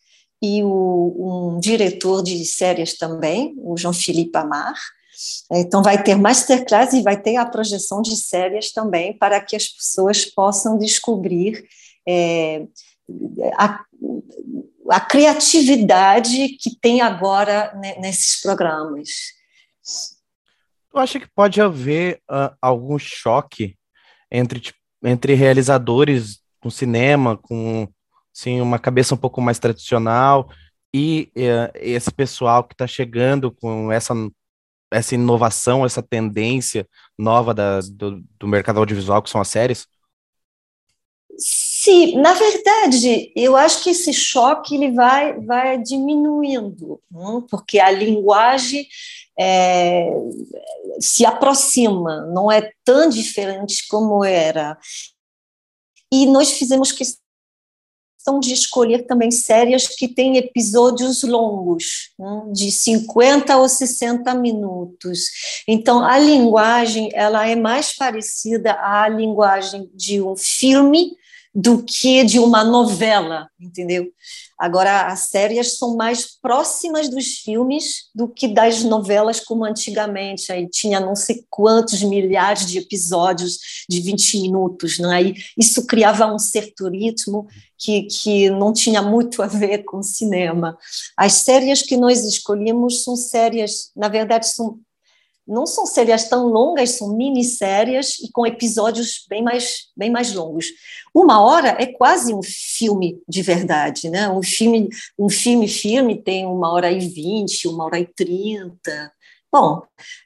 e 0.40 0.62
o, 0.64 1.54
um 1.54 1.60
diretor 1.60 2.22
de 2.22 2.44
séries 2.44 2.98
também, 2.98 3.54
o 3.58 3.76
Jean-Philippe 3.76 4.36
Amar. 4.36 4.74
Então, 5.52 5.82
vai 5.82 6.02
ter 6.02 6.16
masterclass 6.16 6.92
e 6.92 7.02
vai 7.02 7.20
ter 7.20 7.36
a 7.36 7.46
projeção 7.46 8.02
de 8.02 8.16
séries 8.16 8.72
também, 8.72 9.16
para 9.16 9.40
que 9.40 9.54
as 9.54 9.68
pessoas 9.68 10.24
possam 10.24 10.76
descobrir 10.78 11.64
é, 12.08 12.66
a, 13.56 13.84
a, 14.90 15.00
criatividade 15.00 16.48
que 16.60 16.76
tem 16.80 17.00
agora 17.00 17.72
né, 17.76 17.94
nesses 18.00 18.40
programas. 18.40 19.08
Tu 20.90 20.98
acha 20.98 21.20
que 21.20 21.28
pode 21.32 21.60
haver 21.60 22.20
uh, 22.28 22.54
algum 22.60 22.98
choque 22.98 23.76
entre, 24.32 24.62
entre 25.04 25.34
realizadores 25.34 26.40
com 26.58 26.70
cinema, 26.70 27.36
com 27.36 27.86
assim, 28.34 28.60
uma 28.62 28.78
cabeça 28.78 29.14
um 29.14 29.18
pouco 29.18 29.42
mais 29.42 29.58
tradicional, 29.58 30.48
e 30.94 31.30
uh, 31.36 31.70
esse 31.74 32.10
pessoal 32.10 32.64
que 32.64 32.74
está 32.74 32.86
chegando 32.86 33.50
com 33.50 33.92
essa, 33.92 34.14
essa 34.90 35.14
inovação, 35.14 35.84
essa 35.84 36.02
tendência 36.02 36.88
nova 37.18 37.52
da, 37.52 37.80
do, 37.80 38.22
do 38.38 38.48
mercado 38.48 38.78
audiovisual, 38.78 39.22
que 39.22 39.30
são 39.30 39.40
as 39.40 39.48
séries? 39.48 39.86
Sim, 41.38 42.20
na 42.20 42.34
verdade, 42.34 43.32
eu 43.34 43.56
acho 43.56 43.82
que 43.82 43.90
esse 43.90 44.12
choque 44.12 44.74
ele 44.74 44.92
vai, 44.92 45.40
vai 45.40 45.78
diminuindo, 45.78 47.00
hein? 47.12 47.44
porque 47.50 47.80
a 47.80 47.90
linguagem 47.90 48.86
é, 49.38 50.10
se 51.00 51.24
aproxima, 51.24 52.26
não 52.26 52.50
é 52.50 52.70
tão 52.84 53.08
diferente 53.08 53.86
como 53.88 54.24
era. 54.24 54.78
E 56.12 56.26
nós 56.26 56.52
fizemos 56.52 56.92
questão 56.92 57.22
de 58.40 58.52
escolher 58.52 59.06
também 59.06 59.30
séries 59.30 59.88
que 59.88 60.06
têm 60.06 60.36
episódios 60.36 61.22
longos, 61.22 62.12
né, 62.18 62.42
de 62.52 62.70
50 62.70 63.56
ou 63.56 63.68
60 63.68 64.34
minutos. 64.34 65.24
Então, 65.66 66.04
a 66.04 66.18
linguagem 66.18 67.10
ela 67.14 67.48
é 67.48 67.56
mais 67.56 67.94
parecida 67.94 68.74
à 68.80 69.08
linguagem 69.08 69.90
de 69.94 70.22
um 70.22 70.36
filme 70.36 71.16
do 71.54 71.82
que 71.82 72.24
de 72.24 72.38
uma 72.38 72.64
novela, 72.64 73.48
entendeu? 73.60 74.10
Agora, 74.58 75.08
as 75.08 75.28
séries 75.28 75.76
são 75.76 75.96
mais 75.96 76.38
próximas 76.40 77.08
dos 77.08 77.38
filmes 77.38 78.04
do 78.14 78.28
que 78.28 78.48
das 78.48 78.82
novelas 78.84 79.40
como 79.40 79.64
antigamente. 79.64 80.52
Aí 80.52 80.68
tinha 80.68 81.00
não 81.00 81.14
sei 81.14 81.44
quantos 81.50 82.02
milhares 82.02 82.64
de 82.66 82.78
episódios 82.78 83.58
de 83.88 84.00
20 84.00 84.40
minutos. 84.40 84.98
Né? 84.98 85.14
Aí 85.14 85.34
isso 85.58 85.84
criava 85.86 86.32
um 86.32 86.38
certo 86.38 86.88
ritmo 86.88 87.46
que, 87.76 88.02
que 88.02 88.50
não 88.50 88.72
tinha 88.72 89.02
muito 89.02 89.42
a 89.42 89.46
ver 89.46 89.84
com 89.84 90.02
cinema. 90.02 90.78
As 91.16 91.34
séries 91.34 91.82
que 91.82 91.96
nós 91.96 92.24
escolhemos 92.24 93.02
são 93.02 93.16
séries, 93.16 93.90
na 93.96 94.08
verdade, 94.08 94.46
são 94.46 94.78
não 95.46 95.66
são 95.66 95.84
séries 95.84 96.28
tão 96.28 96.46
longas, 96.46 96.92
são 96.92 97.16
minissérias 97.16 98.18
e 98.20 98.30
com 98.32 98.46
episódios 98.46 99.24
bem 99.28 99.42
mais, 99.42 99.88
bem 99.96 100.10
mais 100.10 100.32
longos. 100.32 100.66
Uma 101.14 101.42
hora 101.42 101.76
é 101.78 101.86
quase 101.86 102.32
um 102.32 102.42
filme 102.42 103.20
de 103.28 103.42
verdade, 103.42 104.08
né? 104.08 104.28
Um 104.28 104.42
filme, 104.42 104.88
um 105.18 105.28
filme, 105.28 105.68
filme 105.68 106.22
tem 106.22 106.46
uma 106.46 106.72
hora 106.72 106.90
e 106.90 107.00
vinte, 107.00 107.68
uma 107.68 107.84
hora 107.84 107.98
e 107.98 108.06
trinta. 108.06 109.12
Bom, 109.50 109.82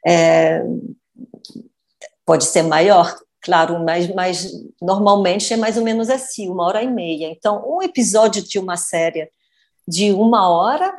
é, 0.07 0.63
pode 2.25 2.45
ser 2.45 2.63
maior, 2.63 3.19
claro, 3.41 3.83
mas, 3.85 4.13
mas 4.15 4.53
normalmente 4.81 5.53
é 5.53 5.57
mais 5.57 5.77
ou 5.77 5.83
menos 5.83 6.11
assim, 6.11 6.49
uma 6.49 6.65
hora 6.65 6.83
e 6.83 6.91
meia. 6.91 7.29
Então, 7.29 7.65
um 7.67 7.83
episódio 7.83 8.43
de 8.43 8.59
uma 8.59 8.77
série 8.77 9.31
de 9.89 10.13
uma 10.13 10.49
hora 10.49 10.93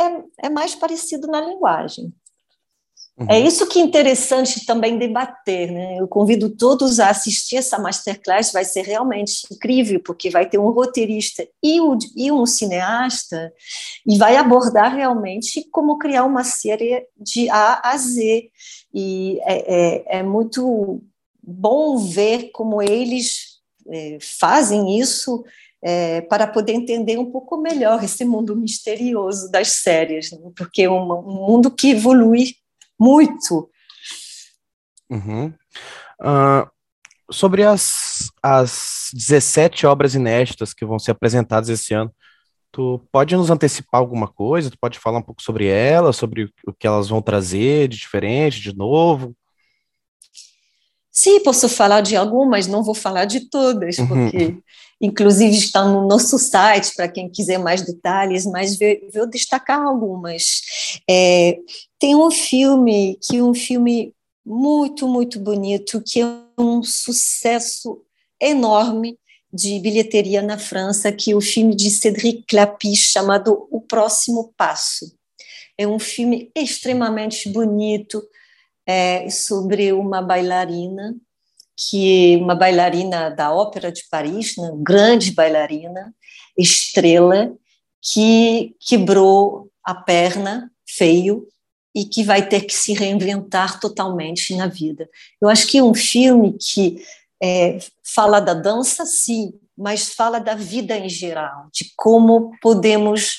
é, 0.00 0.46
é 0.46 0.48
mais 0.48 0.74
parecido 0.74 1.26
na 1.26 1.40
linguagem. 1.40 2.12
É 3.18 3.22
uhum. 3.22 3.30
É 3.30 3.40
isso 3.40 3.66
que 3.66 3.78
é 3.78 3.82
interessante 3.82 4.64
também 4.64 4.98
debater, 4.98 5.70
né? 5.70 5.98
Eu 5.98 6.08
convido 6.08 6.48
todos 6.48 6.98
a 6.98 7.10
assistir 7.10 7.56
essa 7.56 7.78
masterclass, 7.78 8.52
vai 8.52 8.64
ser 8.64 8.82
realmente 8.82 9.46
incrível, 9.50 10.00
porque 10.00 10.30
vai 10.30 10.48
ter 10.48 10.58
um 10.58 10.70
roteirista 10.70 11.46
e, 11.62 11.80
o, 11.80 11.98
e 12.16 12.32
um 12.32 12.46
cineasta, 12.46 13.52
e 14.06 14.16
vai 14.16 14.36
abordar 14.36 14.94
realmente 14.94 15.68
como 15.70 15.98
criar 15.98 16.24
uma 16.24 16.42
série 16.42 17.06
de 17.18 17.50
A 17.50 17.90
a 17.90 17.96
Z. 17.98 18.48
E 18.94 19.38
é, 19.42 19.74
é, 19.74 20.18
é 20.18 20.22
muito 20.22 21.02
bom 21.42 21.98
ver 21.98 22.50
como 22.52 22.80
eles 22.80 23.60
é, 23.90 24.18
fazem 24.20 24.98
isso 24.98 25.44
é, 25.82 26.20
para 26.22 26.46
poder 26.46 26.72
entender 26.72 27.18
um 27.18 27.30
pouco 27.30 27.60
melhor 27.60 28.02
esse 28.02 28.24
mundo 28.24 28.56
misterioso 28.56 29.50
das 29.50 29.68
séries, 29.82 30.30
né? 30.30 30.50
porque 30.56 30.82
é 30.82 30.90
um, 30.90 31.12
um 31.12 31.46
mundo 31.46 31.70
que 31.70 31.90
evolui 31.90 32.54
muito. 33.02 33.68
Uhum. 35.10 35.48
Uh, 36.20 36.70
sobre 37.30 37.64
as, 37.64 38.30
as 38.42 39.10
17 39.12 39.86
obras 39.86 40.14
inéditas 40.14 40.72
que 40.72 40.84
vão 40.84 40.98
ser 40.98 41.10
apresentadas 41.10 41.68
esse 41.68 41.92
ano, 41.92 42.14
tu 42.70 43.04
pode 43.10 43.36
nos 43.36 43.50
antecipar 43.50 44.00
alguma 44.00 44.28
coisa? 44.28 44.70
Tu 44.70 44.78
pode 44.78 44.98
falar 44.98 45.18
um 45.18 45.22
pouco 45.22 45.42
sobre 45.42 45.66
elas, 45.66 46.16
sobre 46.16 46.50
o 46.66 46.72
que 46.72 46.86
elas 46.86 47.08
vão 47.08 47.20
trazer 47.20 47.88
de 47.88 47.98
diferente, 47.98 48.60
de 48.60 48.74
novo? 48.74 49.34
Sim, 51.12 51.40
posso 51.40 51.68
falar 51.68 52.00
de 52.00 52.16
algumas, 52.16 52.66
não 52.66 52.82
vou 52.82 52.94
falar 52.94 53.26
de 53.26 53.40
todas, 53.50 53.98
uhum. 53.98 54.08
porque 54.08 54.44
uhum. 54.46 54.62
inclusive 54.98 55.54
estão 55.54 55.92
no 55.92 56.08
nosso 56.08 56.38
site 56.38 56.94
para 56.96 57.06
quem 57.06 57.28
quiser 57.28 57.58
mais 57.58 57.82
detalhes, 57.82 58.46
mas 58.46 58.78
vou 59.12 59.28
destacar 59.28 59.82
algumas. 59.82 60.62
É, 61.08 61.58
tem 61.98 62.16
um 62.16 62.30
filme 62.30 63.18
que 63.22 63.36
é 63.36 63.42
um 63.42 63.52
filme 63.52 64.14
muito, 64.44 65.06
muito 65.06 65.38
bonito, 65.38 66.02
que 66.02 66.22
é 66.22 66.26
um 66.58 66.82
sucesso 66.82 68.00
enorme 68.40 69.18
de 69.52 69.78
bilheteria 69.80 70.40
na 70.40 70.58
França, 70.58 71.12
que 71.12 71.32
é 71.32 71.36
o 71.36 71.40
filme 71.42 71.76
de 71.76 71.90
Cédric 71.90 72.44
Clapy 72.48 72.96
chamado 72.96 73.68
O 73.70 73.82
Próximo 73.82 74.52
Passo. 74.56 75.14
É 75.76 75.86
um 75.86 75.98
filme 75.98 76.50
extremamente 76.56 77.50
bonito, 77.50 78.22
é, 78.86 79.28
sobre 79.30 79.92
uma 79.92 80.20
bailarina, 80.20 81.14
que 81.76 82.36
uma 82.36 82.54
bailarina 82.54 83.30
da 83.30 83.52
Ópera 83.52 83.90
de 83.90 84.02
Paris, 84.10 84.56
né, 84.56 84.70
grande 84.76 85.32
bailarina, 85.32 86.14
estrela, 86.56 87.52
que 88.00 88.74
quebrou 88.80 89.70
a 89.84 89.94
perna 89.94 90.70
feio 90.86 91.46
e 91.94 92.04
que 92.04 92.24
vai 92.24 92.46
ter 92.46 92.62
que 92.62 92.74
se 92.74 92.92
reinventar 92.92 93.78
totalmente 93.80 94.54
na 94.56 94.66
vida. 94.66 95.08
Eu 95.40 95.48
acho 95.48 95.66
que 95.66 95.80
um 95.80 95.94
filme 95.94 96.56
que 96.58 97.02
é, 97.42 97.78
fala 98.02 98.40
da 98.40 98.54
dança, 98.54 99.04
sim, 99.04 99.52
mas 99.76 100.14
fala 100.14 100.38
da 100.38 100.54
vida 100.54 100.96
em 100.96 101.08
geral, 101.08 101.68
de 101.72 101.92
como 101.96 102.52
podemos 102.60 103.38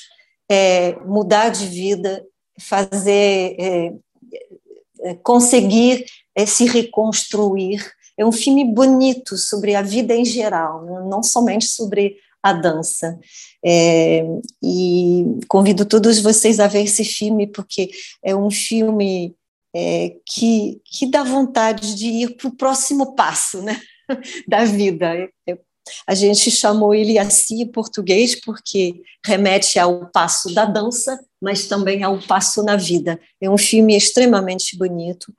é, 0.50 0.94
mudar 1.00 1.48
de 1.50 1.66
vida, 1.66 2.24
fazer 2.60 3.56
é, 3.58 3.92
conseguir 5.22 6.06
é, 6.34 6.46
se 6.46 6.66
reconstruir. 6.66 7.84
É 8.16 8.24
um 8.24 8.32
filme 8.32 8.64
bonito 8.64 9.36
sobre 9.36 9.74
a 9.74 9.82
vida 9.82 10.14
em 10.14 10.24
geral, 10.24 10.84
né? 10.84 11.06
não 11.08 11.22
somente 11.22 11.66
sobre 11.66 12.16
a 12.42 12.52
dança. 12.52 13.18
É, 13.64 14.22
e 14.62 15.24
convido 15.48 15.84
todos 15.84 16.20
vocês 16.20 16.60
a 16.60 16.66
ver 16.66 16.84
esse 16.84 17.04
filme, 17.04 17.46
porque 17.46 17.90
é 18.22 18.36
um 18.36 18.50
filme 18.50 19.34
é, 19.74 20.16
que, 20.26 20.80
que 20.84 21.06
dá 21.06 21.24
vontade 21.24 21.94
de 21.94 22.06
ir 22.06 22.36
para 22.36 22.48
o 22.48 22.56
próximo 22.56 23.14
passo 23.14 23.62
né, 23.62 23.80
da 24.46 24.64
vida. 24.64 25.12
É, 25.48 25.58
a 26.06 26.14
gente 26.14 26.50
chamou 26.50 26.94
ele 26.94 27.18
assim 27.18 27.62
em 27.62 27.66
português 27.66 28.34
porque 28.34 29.02
remete 29.24 29.78
ao 29.78 30.06
passo 30.10 30.52
da 30.54 30.64
dança, 30.64 31.18
mas 31.40 31.66
também 31.66 32.02
ao 32.02 32.18
passo 32.18 32.62
na 32.62 32.76
vida. 32.76 33.20
É 33.40 33.48
um 33.48 33.58
filme 33.58 33.96
extremamente 33.96 34.76
bonito. 34.76 35.32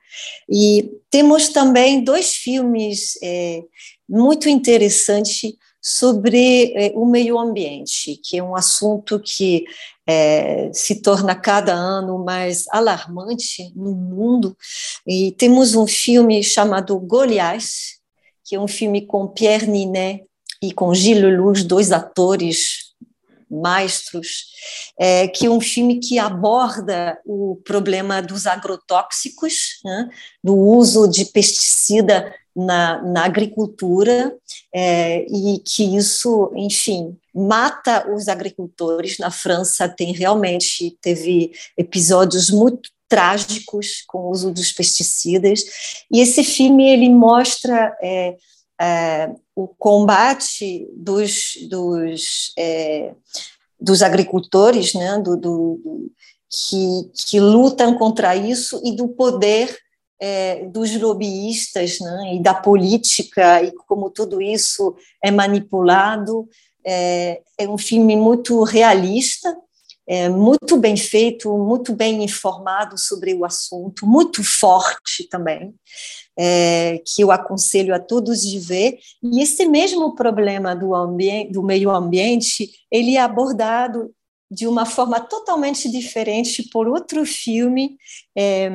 E 0.48 0.90
temos 1.10 1.48
também 1.48 2.02
dois 2.02 2.34
filmes 2.34 3.18
é, 3.22 3.62
muito 4.08 4.48
interessantes 4.48 5.52
sobre 5.82 6.72
é, 6.74 6.92
o 6.96 7.06
meio 7.06 7.38
ambiente, 7.38 8.20
que 8.24 8.38
é 8.38 8.42
um 8.42 8.56
assunto 8.56 9.20
que 9.20 9.64
é, 10.04 10.68
se 10.72 11.00
torna 11.00 11.34
cada 11.34 11.74
ano 11.74 12.24
mais 12.24 12.64
alarmante 12.70 13.72
no 13.74 13.92
mundo. 13.94 14.56
E 15.06 15.32
temos 15.32 15.76
um 15.76 15.86
filme 15.86 16.42
chamado 16.42 16.98
Goliath, 16.98 17.96
que 18.44 18.56
é 18.56 18.60
um 18.60 18.68
filme 18.68 19.06
com 19.06 19.28
Pierre 19.28 19.66
Ninet 19.68 20.24
e 20.62 20.72
com 20.72 20.94
Gilles 20.94 21.22
Lelouch, 21.22 21.64
dois 21.64 21.92
atores 21.92 22.86
maestros, 23.50 24.46
é, 24.98 25.28
que 25.28 25.46
é 25.46 25.50
um 25.50 25.60
filme 25.60 26.00
que 26.00 26.18
aborda 26.18 27.18
o 27.24 27.60
problema 27.64 28.20
dos 28.20 28.46
agrotóxicos, 28.46 29.78
né, 29.84 30.08
do 30.42 30.56
uso 30.56 31.06
de 31.08 31.26
pesticida 31.26 32.34
na, 32.54 33.02
na 33.02 33.24
agricultura, 33.24 34.34
é, 34.74 35.26
e 35.28 35.58
que 35.58 35.96
isso, 35.96 36.50
enfim, 36.56 37.16
mata 37.34 38.10
os 38.12 38.28
agricultores. 38.28 39.18
Na 39.18 39.30
França 39.30 39.88
tem 39.88 40.12
realmente, 40.12 40.96
teve 41.02 41.52
episódios 41.76 42.50
muito 42.50 42.90
trágicos 43.08 44.02
com 44.08 44.18
o 44.18 44.30
uso 44.30 44.50
dos 44.50 44.72
pesticidas, 44.72 45.62
e 46.10 46.20
esse 46.20 46.42
filme 46.42 46.88
ele 46.88 47.10
mostra 47.10 47.96
é, 48.02 48.36
é, 48.80 49.30
o 49.54 49.66
combate 49.66 50.88
dos, 50.94 51.56
dos, 51.68 52.52
é, 52.58 53.14
dos 53.80 54.02
agricultores, 54.02 54.94
né, 54.94 55.18
do, 55.18 55.36
do, 55.36 56.10
que, 56.50 57.10
que 57.26 57.40
lutam 57.40 57.96
contra 57.96 58.36
isso, 58.36 58.80
e 58.84 58.94
do 58.94 59.08
poder 59.08 59.76
é, 60.20 60.66
dos 60.66 60.98
lobbyistas 60.98 62.00
né, 62.00 62.36
e 62.36 62.42
da 62.42 62.54
política, 62.54 63.62
e 63.62 63.72
como 63.72 64.10
tudo 64.10 64.40
isso 64.40 64.94
é 65.22 65.30
manipulado. 65.30 66.48
É, 66.84 67.42
é 67.58 67.68
um 67.68 67.76
filme 67.76 68.14
muito 68.14 68.62
realista, 68.62 69.56
é, 70.06 70.28
muito 70.28 70.76
bem 70.76 70.96
feito, 70.96 71.56
muito 71.58 71.94
bem 71.94 72.22
informado 72.22 72.98
sobre 72.98 73.34
o 73.34 73.44
assunto, 73.44 74.06
muito 74.06 74.44
forte 74.44 75.28
também 75.28 75.74
é, 76.38 77.00
que 77.04 77.22
eu 77.22 77.32
aconselho 77.32 77.94
a 77.94 77.98
todos 77.98 78.42
de 78.42 78.58
ver. 78.58 78.98
E 79.22 79.40
esse 79.40 79.66
mesmo 79.66 80.14
problema 80.14 80.76
do, 80.76 80.92
do 81.50 81.62
meio 81.62 81.90
ambiente, 81.90 82.70
ele 82.90 83.16
é 83.16 83.20
abordado 83.20 84.12
de 84.50 84.66
uma 84.66 84.84
forma 84.86 85.18
totalmente 85.18 85.90
diferente 85.90 86.68
por 86.70 86.86
outro 86.86 87.24
filme, 87.24 87.96
é, 88.36 88.70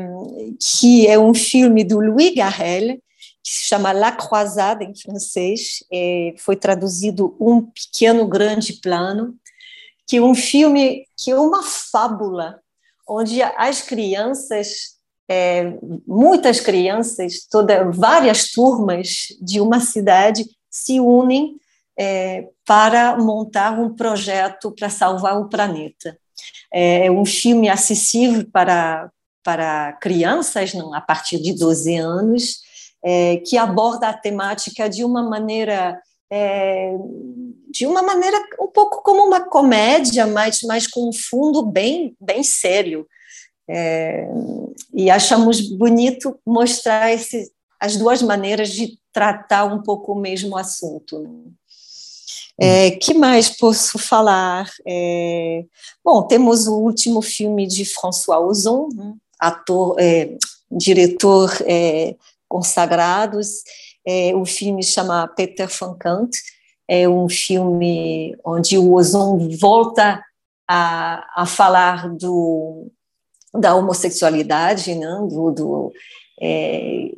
que 0.59 1.07
é 1.07 1.17
um 1.17 1.33
filme 1.33 1.83
do 1.83 1.99
Louis 2.01 2.33
Garrel, 2.35 2.97
que 3.43 3.49
se 3.49 3.67
chama 3.67 3.91
La 3.91 4.11
Croisade, 4.11 4.83
em 4.83 4.93
francês, 4.95 5.83
é, 5.91 6.33
foi 6.37 6.55
traduzido 6.55 7.35
Um 7.39 7.61
Pequeno 7.61 8.27
Grande 8.27 8.73
Plano, 8.73 9.35
que 10.11 10.19
um 10.19 10.35
filme 10.35 11.05
que 11.17 11.33
uma 11.33 11.63
fábula, 11.63 12.59
onde 13.07 13.41
as 13.41 13.81
crianças 13.81 14.99
é, 15.29 15.73
muitas 16.05 16.59
crianças, 16.59 17.47
toda, 17.49 17.89
várias 17.89 18.51
turmas 18.51 19.27
de 19.41 19.61
uma 19.61 19.79
cidade 19.79 20.43
se 20.69 20.99
unem 20.99 21.55
é, 21.97 22.49
para 22.65 23.15
montar 23.15 23.79
um 23.79 23.95
projeto 23.95 24.73
para 24.73 24.89
salvar 24.89 25.39
o 25.39 25.47
planeta. 25.47 26.17
É, 26.73 27.05
é 27.05 27.11
um 27.11 27.23
filme 27.23 27.69
acessível 27.69 28.45
para, 28.51 29.09
para 29.41 29.93
crianças, 29.93 30.73
não, 30.73 30.93
a 30.93 30.99
partir 30.99 31.41
de 31.41 31.53
12 31.53 31.95
anos, 31.95 32.59
é, 33.01 33.37
que 33.37 33.57
aborda 33.57 34.09
a 34.09 34.13
temática 34.13 34.89
de 34.89 35.05
uma 35.05 35.23
maneira 35.23 35.97
é, 36.31 36.95
de 37.69 37.85
uma 37.85 38.01
maneira 38.01 38.41
um 38.59 38.67
pouco 38.67 39.03
como 39.03 39.25
uma 39.25 39.41
comédia, 39.41 40.25
mas, 40.25 40.61
mas 40.63 40.87
com 40.87 41.09
um 41.09 41.13
fundo 41.13 41.61
bem, 41.61 42.15
bem 42.19 42.41
sério. 42.41 43.05
É, 43.69 44.27
e 44.93 45.09
achamos 45.09 45.61
bonito 45.61 46.39
mostrar 46.45 47.11
esse, 47.11 47.51
as 47.79 47.97
duas 47.97 48.21
maneiras 48.21 48.69
de 48.69 48.97
tratar 49.11 49.65
um 49.65 49.81
pouco 49.81 50.13
o 50.13 50.19
mesmo 50.19 50.57
assunto. 50.57 51.19
Né? 51.19 51.29
É, 52.59 52.91
que 52.91 53.13
mais 53.13 53.49
posso 53.49 53.97
falar? 53.97 54.69
É, 54.87 55.65
bom, 56.03 56.23
temos 56.23 56.67
o 56.67 56.75
último 56.75 57.21
filme 57.21 57.67
de 57.67 57.83
François 57.85 58.39
Ozon, 58.41 58.87
né? 58.93 59.13
ator, 59.39 59.95
é, 59.99 60.37
diretor 60.71 61.51
é, 61.65 62.15
consagrados. 62.47 63.63
É, 64.05 64.35
o 64.35 64.45
filme 64.45 64.83
chama 64.83 65.27
Peter 65.27 65.67
van 65.67 65.95
Kant. 65.97 66.37
É 66.87 67.07
um 67.07 67.29
filme 67.29 68.35
onde 68.43 68.77
o 68.77 68.93
Ozon 68.93 69.49
volta 69.59 70.21
a, 70.67 71.41
a 71.41 71.45
falar 71.45 72.09
do, 72.09 72.91
da 73.53 73.75
homossexualidade, 73.75 74.95
né? 74.95 75.07
do, 75.29 75.51
do 75.51 75.91
é, 76.41 77.11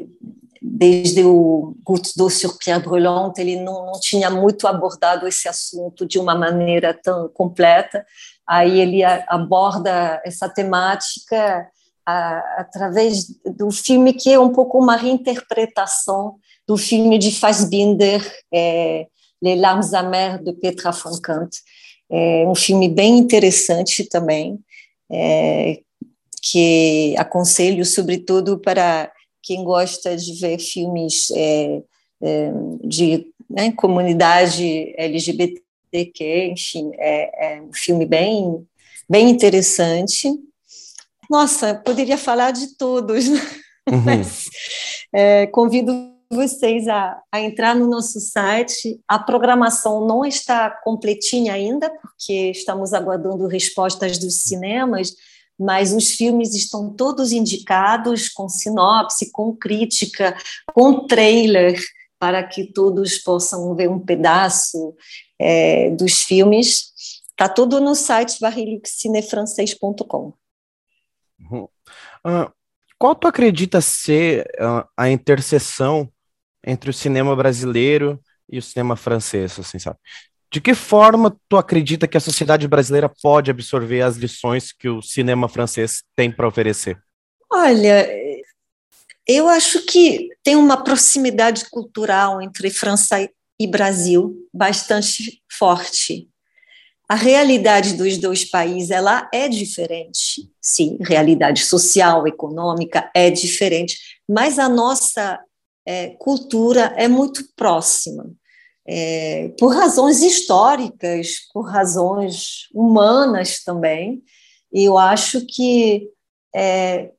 desde 0.62 1.24
o 1.24 1.76
Goutte 1.84 2.14
sur 2.32 2.58
Pierre 2.58 2.82
Brûlante, 2.82 3.42
ele 3.42 3.58
não, 3.58 3.86
não, 3.86 4.00
tinha 4.00 4.30
muito 4.30 4.66
abordado 4.66 5.28
esse 5.28 5.48
assunto 5.48 6.06
de 6.06 6.18
uma 6.18 6.34
maneira 6.34 6.94
tão 6.94 7.28
completa. 7.30 8.06
Aí 8.48 8.80
ele 8.80 9.04
a, 9.04 9.26
aborda 9.28 10.22
essa 10.26 10.48
temática 10.48 11.68
a, 12.06 12.62
através 12.62 13.26
do 13.46 13.70
filme 13.72 14.14
que 14.14 14.32
é 14.32 14.40
um 14.40 14.54
pouco 14.54 14.80
uma 14.80 14.96
reinterpretação 14.96 16.36
do 16.68 16.78
filme 16.78 17.18
de 17.18 17.32
Fassbinder, 17.32 18.22
é, 18.54 19.08
Les 19.42 19.60
Larmes 19.60 19.94
Amères 19.94 20.44
de 20.44 20.54
Petra 20.54 20.92
von 20.92 21.20
Kant. 21.22 21.58
É 22.10 22.48
um 22.48 22.56
filme 22.56 22.88
bem 22.88 23.18
interessante 23.18 24.08
também, 24.08 24.60
é, 25.12 25.80
que 26.42 27.16
aconselho 27.18 27.86
sobretudo 27.86 28.60
para 28.60 29.12
quem 29.42 29.64
gosta 29.64 30.16
de 30.16 30.34
ver 30.40 30.60
filmes 30.60 31.30
é, 31.32 31.82
é, 32.22 32.52
de 32.84 33.28
né, 33.50 33.72
comunidade 33.74 34.94
LGBTQ, 34.98 36.52
enfim, 36.52 36.92
é, 36.98 37.56
é 37.56 37.62
um 37.62 37.74
filme 37.74 38.06
bem, 38.06 38.66
bem 39.10 39.30
interessante. 39.30 40.30
Nossa, 41.30 41.76
poderia 41.76 42.18
falar 42.18 42.52
de 42.52 42.78
todos, 42.78 43.28
né? 43.28 43.42
uhum. 43.92 44.02
mas 44.02 44.46
é, 45.14 45.48
convido 45.48 46.13
vocês 46.34 46.88
a, 46.88 47.22
a, 47.32 47.40
entrar 47.40 47.76
no 47.76 47.88
nosso 47.88 48.20
site. 48.20 49.00
A 49.08 49.18
programação 49.20 50.06
não 50.06 50.26
está 50.26 50.70
completinha 50.70 51.54
ainda, 51.54 51.90
porque 51.90 52.52
estamos 52.52 52.94
aguardando 52.94 53.48
respostas 53.48 54.18
dos 54.18 54.42
cinemas, 54.42 55.14
mas 55.58 55.94
os 55.94 56.12
filmes 56.12 56.54
estão 56.54 56.94
todos 56.94 57.32
indicados 57.32 58.28
com 58.30 58.50
sinopse, 58.50 59.32
com 59.32 59.56
crítica, 59.56 60.36
com 60.74 61.06
trailer, 61.08 61.80
para 62.20 62.44
que 62.44 62.66
todos 62.66 63.18
possam 63.18 63.76
ver 63.76 63.90
um 63.90 64.00
pedaço 64.00 64.96
é, 65.40 65.90
dos 65.92 66.24
filmes. 66.24 66.94
Está 67.30 67.50
tudo 67.50 67.80
no 67.82 67.96
site 67.96 68.40
barrilhuxcinefrancês.com. 68.40 70.34
Uhum. 71.40 71.68
Uh, 72.26 72.52
qual 72.98 73.16
tu 73.16 73.28
acredita 73.28 73.82
ser 73.82 74.50
uh, 74.62 74.88
a 74.96 75.10
interseção 75.10 76.10
entre 76.66 76.90
o 76.90 76.94
cinema 76.94 77.36
brasileiro 77.36 78.20
e 78.50 78.58
o 78.58 78.62
cinema 78.62 78.96
francês, 78.96 79.60
assim, 79.60 79.80
sabe? 79.80 79.98
De 80.52 80.62
que 80.62 80.76
forma 80.76 81.36
tu 81.50 81.58
acredita 81.58 82.08
que 82.08 82.16
a 82.16 82.22
sociedade 82.22 82.68
brasileira 82.68 83.10
pode 83.10 83.50
absorver 83.50 84.02
as 84.02 84.18
lições 84.18 84.72
que 84.72 84.88
o 84.88 85.02
cinema 85.02 85.50
francês 85.50 86.04
tem 86.16 86.32
para 86.32 86.48
oferecer? 86.48 86.98
Olha, 87.52 88.08
eu 89.28 89.48
acho 89.48 89.86
que 89.86 90.30
tem 90.44 90.56
uma 90.56 90.84
proximidade 90.84 91.70
cultural 91.70 92.42
entre 92.42 92.70
França 92.70 93.28
e 93.60 93.68
Brasil 93.68 94.36
bastante 94.54 95.42
forte. 95.52 96.28
A 97.08 97.16
realidade 97.16 97.94
dos 97.94 98.18
dois 98.18 98.46
países 98.46 98.92
ela 98.92 99.30
é 99.34 99.48
diferente, 99.48 100.50
sim, 100.62 100.98
realidade 101.02 101.66
social, 101.66 102.28
econômica 102.28 103.10
é 103.16 103.30
diferente, 103.30 103.98
mas 104.28 104.58
a 104.58 104.70
nossa 104.70 105.40
é, 105.86 106.10
cultura 106.20 106.94
é 106.98 107.08
muito 107.08 107.44
próxima 107.56 108.26
é, 108.86 109.54
por 109.58 109.74
razões 109.74 110.22
históricas, 110.22 111.38
por 111.54 111.64
razões 111.64 112.68
humanas 112.74 113.64
também. 113.64 114.22
Eu 114.72 114.98
acho 114.98 115.46
que 115.46 116.10
é, 116.54 117.12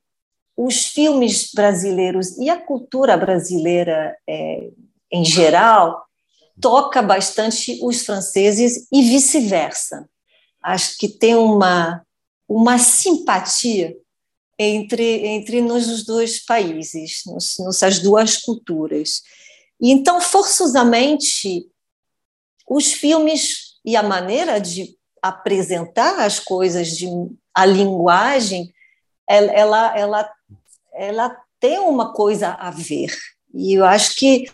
os 0.57 0.87
filmes 0.87 1.51
brasileiros 1.53 2.37
e 2.39 2.51
a 2.51 2.61
cultura 2.61 3.17
brasileira 3.17 4.17
é, 4.29 4.71
em 5.11 5.25
geral 5.25 6.05
toca 6.61 7.03
bastante 7.03 7.81
os 7.83 8.05
franceses 8.05 8.87
e 8.93 9.03
vice-versa. 9.03 10.09
Acho 10.63 10.97
que 10.99 11.09
tem 11.09 11.35
uma, 11.35 12.05
uma 12.49 12.79
simpatia 12.79 13.97
entre, 14.59 15.27
entre 15.27 15.61
nós 15.61 15.89
os 15.89 16.05
dois 16.05 16.45
países, 16.45 17.23
nossas 17.59 17.99
duas 17.99 18.37
culturas. 18.37 19.23
E 19.81 19.91
então, 19.91 20.21
forçosamente, 20.21 21.67
os 22.69 22.93
filmes 22.93 23.75
e 23.85 23.97
a 23.97 24.03
maneira 24.03 24.61
de 24.61 24.97
apresentar 25.21 26.21
as 26.21 26.39
coisas, 26.39 26.97
de, 26.97 27.07
a 27.55 27.65
linguagem, 27.65 28.73
ela, 29.29 29.53
ela, 29.53 29.99
ela, 29.99 30.33
ela 30.93 31.43
tem 31.59 31.79
uma 31.79 32.13
coisa 32.13 32.49
a 32.51 32.71
ver. 32.71 33.15
E 33.53 33.75
eu 33.75 33.85
acho 33.85 34.17
que 34.17 34.47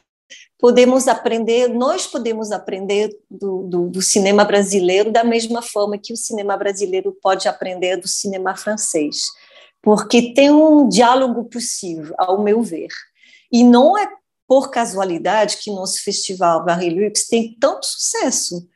podemos 0.60 1.08
aprender, 1.08 1.68
nós 1.68 2.06
podemos 2.06 2.52
aprender 2.52 3.10
do, 3.30 3.62
do, 3.62 3.88
do, 3.88 4.02
cinema 4.02 4.44
brasileiro 4.44 5.10
da 5.10 5.24
mesma 5.24 5.62
forma 5.62 5.98
que 5.98 6.12
o 6.12 6.16
cinema 6.16 6.56
brasileiro 6.56 7.16
pode 7.22 7.48
aprender 7.48 7.96
do 7.96 8.06
cinema 8.06 8.54
francês, 8.54 9.22
porque 9.82 10.34
tem 10.34 10.50
um 10.50 10.88
diálogo 10.88 11.44
possível, 11.44 12.14
ao 12.18 12.42
meu 12.42 12.62
ver. 12.62 12.90
E 13.50 13.64
não 13.64 13.96
é 13.96 14.08
por 14.46 14.70
casualidade 14.70 15.58
que 15.58 15.70
nosso 15.70 16.02
festival 16.02 16.64
Barrilux 16.64 17.26
tem 17.28 17.56
tanto 17.58 17.86
sucesso, 17.86 18.68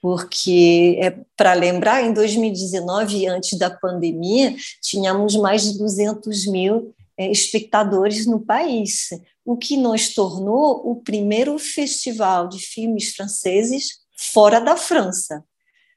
porque, 0.00 0.98
é, 1.00 1.10
para 1.36 1.52
lembrar, 1.52 2.02
em 2.02 2.12
2019, 2.12 3.26
antes 3.28 3.56
da 3.56 3.70
pandemia, 3.70 4.56
tínhamos 4.80 5.36
mais 5.36 5.62
de 5.62 5.78
200 5.78 6.46
mil 6.46 6.92
é, 7.16 7.30
espectadores 7.30 8.26
no 8.26 8.40
país, 8.40 9.10
o 9.44 9.56
que 9.56 9.76
nos 9.76 10.12
tornou 10.12 10.82
o 10.90 10.96
primeiro 10.96 11.58
festival 11.58 12.48
de 12.48 12.58
filmes 12.58 13.14
franceses 13.14 14.00
fora 14.16 14.60
da 14.60 14.76
França. 14.76 15.44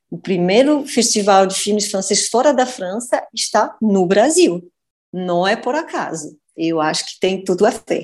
O 0.10 0.18
primeiro 0.18 0.86
festival 0.86 1.48
de 1.48 1.56
filmes 1.56 1.89
franceses 1.89 2.30
fora 2.30 2.54
da 2.54 2.65
França 2.65 3.26
está 3.34 3.76
no 3.82 4.06
Brasil. 4.06 4.72
Não 5.12 5.48
é 5.48 5.56
por 5.56 5.76
acaso. 5.76 6.38
Eu 6.56 6.80
acho 6.80 7.06
que 7.06 7.20
tem 7.20 7.44
tudo 7.44 7.65
a 7.65 7.70
ver. 7.70 8.04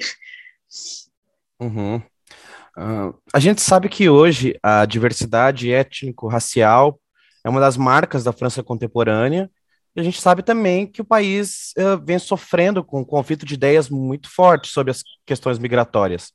Uhum. 1.59 1.97
Uh, 2.77 3.13
a 3.33 3.39
gente 3.39 3.61
sabe 3.61 3.89
que 3.89 4.09
hoje 4.09 4.57
a 4.63 4.85
diversidade 4.85 5.71
étnico-racial 5.71 6.99
é 7.43 7.49
uma 7.49 7.59
das 7.59 7.77
marcas 7.77 8.23
da 8.23 8.31
França 8.31 8.63
contemporânea, 8.63 9.49
e 9.95 9.99
a 9.99 10.03
gente 10.03 10.21
sabe 10.21 10.41
também 10.41 10.87
que 10.87 11.01
o 11.01 11.05
país 11.05 11.73
uh, 11.77 12.03
vem 12.03 12.17
sofrendo 12.17 12.83
com 12.83 13.01
um 13.01 13.05
conflito 13.05 13.45
de 13.45 13.55
ideias 13.55 13.89
muito 13.89 14.29
forte 14.29 14.69
sobre 14.69 14.91
as 14.91 15.03
questões 15.25 15.59
migratórias. 15.59 16.31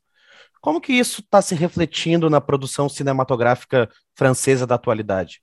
Como 0.60 0.80
que 0.80 0.92
isso 0.92 1.20
está 1.22 1.40
se 1.40 1.54
refletindo 1.54 2.28
na 2.28 2.40
produção 2.40 2.88
cinematográfica 2.88 3.88
francesa 4.14 4.66
da 4.66 4.74
atualidade? 4.74 5.40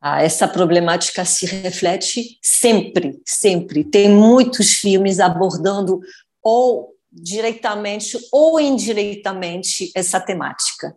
Ah, 0.00 0.22
essa 0.22 0.46
problemática 0.46 1.24
se 1.24 1.44
reflete 1.44 2.38
sempre, 2.40 3.20
sempre. 3.26 3.82
Tem 3.82 4.08
muitos 4.08 4.74
filmes 4.74 5.18
abordando 5.18 6.00
ou 6.42 6.94
diretamente 7.10 8.16
ou 8.30 8.60
indiretamente 8.60 9.90
essa 9.94 10.20
temática, 10.20 10.94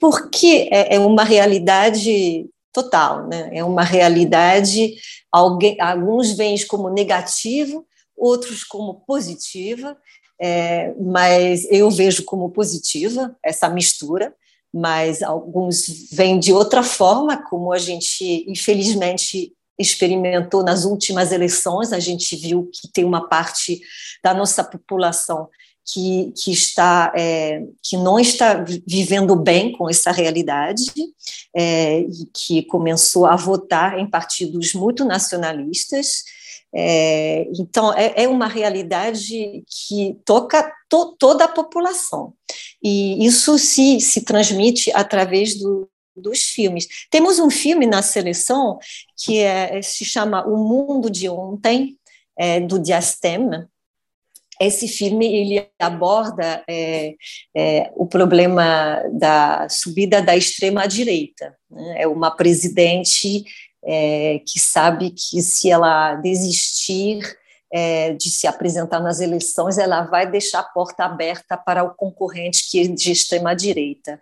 porque 0.00 0.68
é, 0.72 0.96
é 0.96 0.98
uma 0.98 1.22
realidade 1.22 2.48
total, 2.72 3.28
né? 3.28 3.50
É 3.52 3.62
uma 3.62 3.84
realidade, 3.84 4.94
alguém, 5.30 5.80
alguns 5.80 6.32
veem 6.32 6.56
como 6.66 6.88
negativo, 6.88 7.86
outros 8.16 8.64
como 8.64 9.04
positiva, 9.06 9.96
é, 10.40 10.92
mas 10.98 11.64
eu 11.70 11.90
vejo 11.90 12.24
como 12.24 12.50
positiva 12.50 13.36
essa 13.44 13.68
mistura, 13.68 14.34
mas 14.72 15.22
alguns 15.22 16.08
vêm 16.10 16.38
de 16.38 16.52
outra 16.52 16.82
forma, 16.82 17.42
como 17.42 17.72
a 17.72 17.78
gente, 17.78 18.44
infelizmente, 18.48 19.52
experimentou 19.78 20.62
nas 20.62 20.84
últimas 20.84 21.32
eleições, 21.32 21.92
a 21.92 21.98
gente 21.98 22.36
viu 22.36 22.70
que 22.72 22.88
tem 22.88 23.04
uma 23.04 23.28
parte 23.28 23.80
da 24.22 24.32
nossa 24.32 24.62
população 24.62 25.48
que, 25.84 26.32
que 26.36 26.52
está 26.52 27.12
é, 27.16 27.64
que 27.82 27.96
não 27.96 28.18
está 28.18 28.64
vivendo 28.86 29.34
bem 29.34 29.72
com 29.72 29.90
essa 29.90 30.12
realidade 30.12 30.92
é, 31.54 32.00
e 32.00 32.26
que 32.32 32.62
começou 32.62 33.26
a 33.26 33.34
votar 33.34 33.98
em 33.98 34.08
partidos 34.08 34.74
muito 34.74 35.04
nacionalistas. 35.04 36.22
É, 36.74 37.48
então 37.58 37.92
é, 37.92 38.22
é, 38.22 38.28
uma 38.28 38.46
realidade 38.46 39.62
que 39.66 40.16
toca 40.24 40.72
to, 40.88 41.14
toda 41.18 41.44
a 41.44 41.48
população 41.48 42.32
e 42.82 43.24
isso 43.24 43.58
se, 43.58 44.00
se 44.00 44.22
transmite 44.22 44.90
através 44.92 45.58
do, 45.58 45.88
dos 46.16 46.42
filmes. 46.42 46.86
Temos 47.10 47.38
um 47.38 47.50
filme 47.50 47.86
na 47.86 48.02
seleção 48.02 48.78
que 49.24 49.38
é, 49.38 49.80
se 49.82 50.04
chama 50.04 50.46
O 50.46 50.56
Mundo 50.56 51.10
de 51.10 51.28
Ontem, 51.28 51.96
é, 52.36 52.60
do 52.60 52.78
Diastema, 52.78 53.70
esse 54.60 54.86
filme 54.86 55.26
ele 55.26 55.66
aborda 55.78 56.62
é, 56.68 57.14
é, 57.56 57.90
o 57.96 58.06
problema 58.06 59.02
da 59.12 59.68
subida 59.68 60.22
da 60.22 60.36
extrema 60.36 60.86
direita. 60.86 61.56
Né? 61.70 62.02
É 62.02 62.06
uma 62.06 62.30
presidente 62.30 63.44
é, 63.84 64.40
que 64.46 64.60
sabe 64.60 65.10
que 65.10 65.42
se 65.42 65.70
ela 65.70 66.14
desistir 66.16 67.20
é, 67.72 68.12
de 68.12 68.30
se 68.30 68.46
apresentar 68.46 69.00
nas 69.00 69.20
eleições, 69.20 69.78
ela 69.78 70.02
vai 70.02 70.30
deixar 70.30 70.60
a 70.60 70.64
porta 70.64 71.04
aberta 71.04 71.56
para 71.56 71.82
o 71.82 71.94
concorrente 71.94 72.70
que 72.70 72.80
é 72.80 72.86
de 72.86 73.10
extrema 73.10 73.54
direita. 73.54 74.20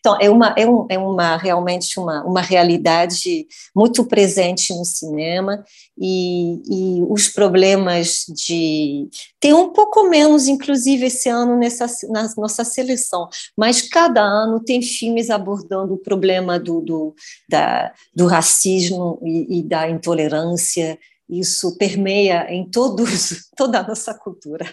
Então, 0.00 0.18
é 0.20 0.28
uma, 0.28 0.54
é, 0.56 0.66
um, 0.66 0.86
é 0.88 0.98
uma 0.98 1.36
realmente 1.36 2.00
uma, 2.00 2.24
uma 2.24 2.40
realidade 2.40 3.46
muito 3.74 4.04
presente 4.04 4.74
no 4.74 4.84
cinema 4.84 5.64
e, 5.96 6.62
e 6.68 7.02
os 7.08 7.28
problemas 7.28 8.24
de. 8.28 9.08
Tem 9.40 9.52
um 9.52 9.72
pouco 9.72 10.08
menos, 10.08 10.48
inclusive, 10.48 11.06
esse 11.06 11.28
ano 11.28 11.56
nessa, 11.56 11.86
na 12.08 12.28
nossa 12.36 12.64
seleção, 12.64 13.28
mas 13.56 13.82
cada 13.82 14.20
ano 14.20 14.60
tem 14.60 14.82
filmes 14.82 15.30
abordando 15.30 15.94
o 15.94 15.98
problema 15.98 16.58
do, 16.58 16.80
do, 16.80 17.14
da, 17.48 17.92
do 18.14 18.26
racismo 18.26 19.20
e, 19.22 19.58
e 19.58 19.62
da 19.62 19.88
intolerância. 19.88 20.98
Isso 21.28 21.76
permeia 21.76 22.52
em 22.52 22.68
todos, 22.68 23.48
toda 23.56 23.80
a 23.80 23.86
nossa 23.86 24.14
cultura, 24.14 24.72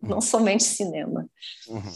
não 0.00 0.20
somente 0.20 0.64
cinema. 0.64 1.26
Uhum. 1.68 1.92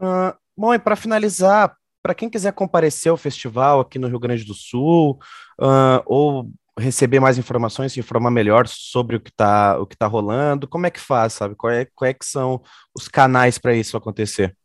Uh, 0.00 0.42
Bom, 0.56 0.74
e 0.74 0.78
para 0.78 0.96
finalizar, 0.96 1.74
para 2.02 2.14
quem 2.14 2.28
quiser 2.28 2.52
comparecer 2.52 3.10
ao 3.10 3.16
festival 3.16 3.80
aqui 3.80 3.98
no 3.98 4.08
Rio 4.08 4.20
Grande 4.20 4.44
do 4.44 4.54
Sul, 4.54 5.18
uh, 5.60 6.02
ou 6.04 6.50
receber 6.78 7.20
mais 7.20 7.38
informações, 7.38 7.92
se 7.92 8.00
informar 8.00 8.30
melhor 8.30 8.66
sobre 8.66 9.16
o 9.16 9.20
que 9.20 9.30
está 9.30 9.80
o 9.80 9.86
que 9.86 9.96
tá 9.96 10.06
rolando, 10.06 10.68
como 10.68 10.86
é 10.86 10.90
que 10.90 11.00
faz, 11.00 11.32
sabe? 11.34 11.54
Qual 11.54 11.72
é, 11.72 11.86
qual 11.94 12.08
é 12.08 12.14
que 12.14 12.24
são 12.24 12.62
os 12.94 13.08
canais 13.08 13.58
para 13.58 13.74
isso 13.74 13.96
acontecer? 13.96 14.56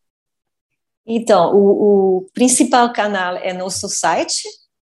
Então, 1.05 1.55
o, 1.55 2.17
o, 2.17 2.27
principal 2.33 2.91
canal 2.91 3.35
é 3.37 3.53
nosso 3.53 3.87
site, 3.87 4.43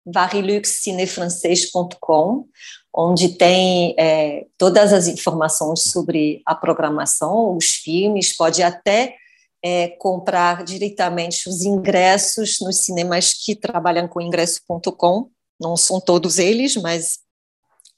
variluxcinefrancês.com, 0.07 2.49
onde 2.97 3.31
tem 3.31 3.95
é, 3.99 4.47
todas 4.57 4.93
as 4.93 5.07
informações 5.07 5.83
sobre 5.83 6.41
a 6.47 6.55
programação, 6.55 7.55
os 7.55 7.67
filmes, 7.67 8.35
pode 8.35 8.63
até 8.63 9.15
é, 9.63 9.89
comprar 9.89 10.65
diretamente 10.65 11.49
os 11.49 11.63
ingressos 11.63 12.59
nos 12.61 12.79
cinemas 12.79 13.35
que 13.35 13.55
trabalham 13.55 14.09
com 14.09 14.21
ingresso.com. 14.21 15.29
Não 15.61 15.77
são 15.77 16.01
todos 16.01 16.39
eles, 16.39 16.77
mas 16.77 17.19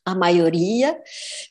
a 0.08 0.14
maioria. 0.14 0.98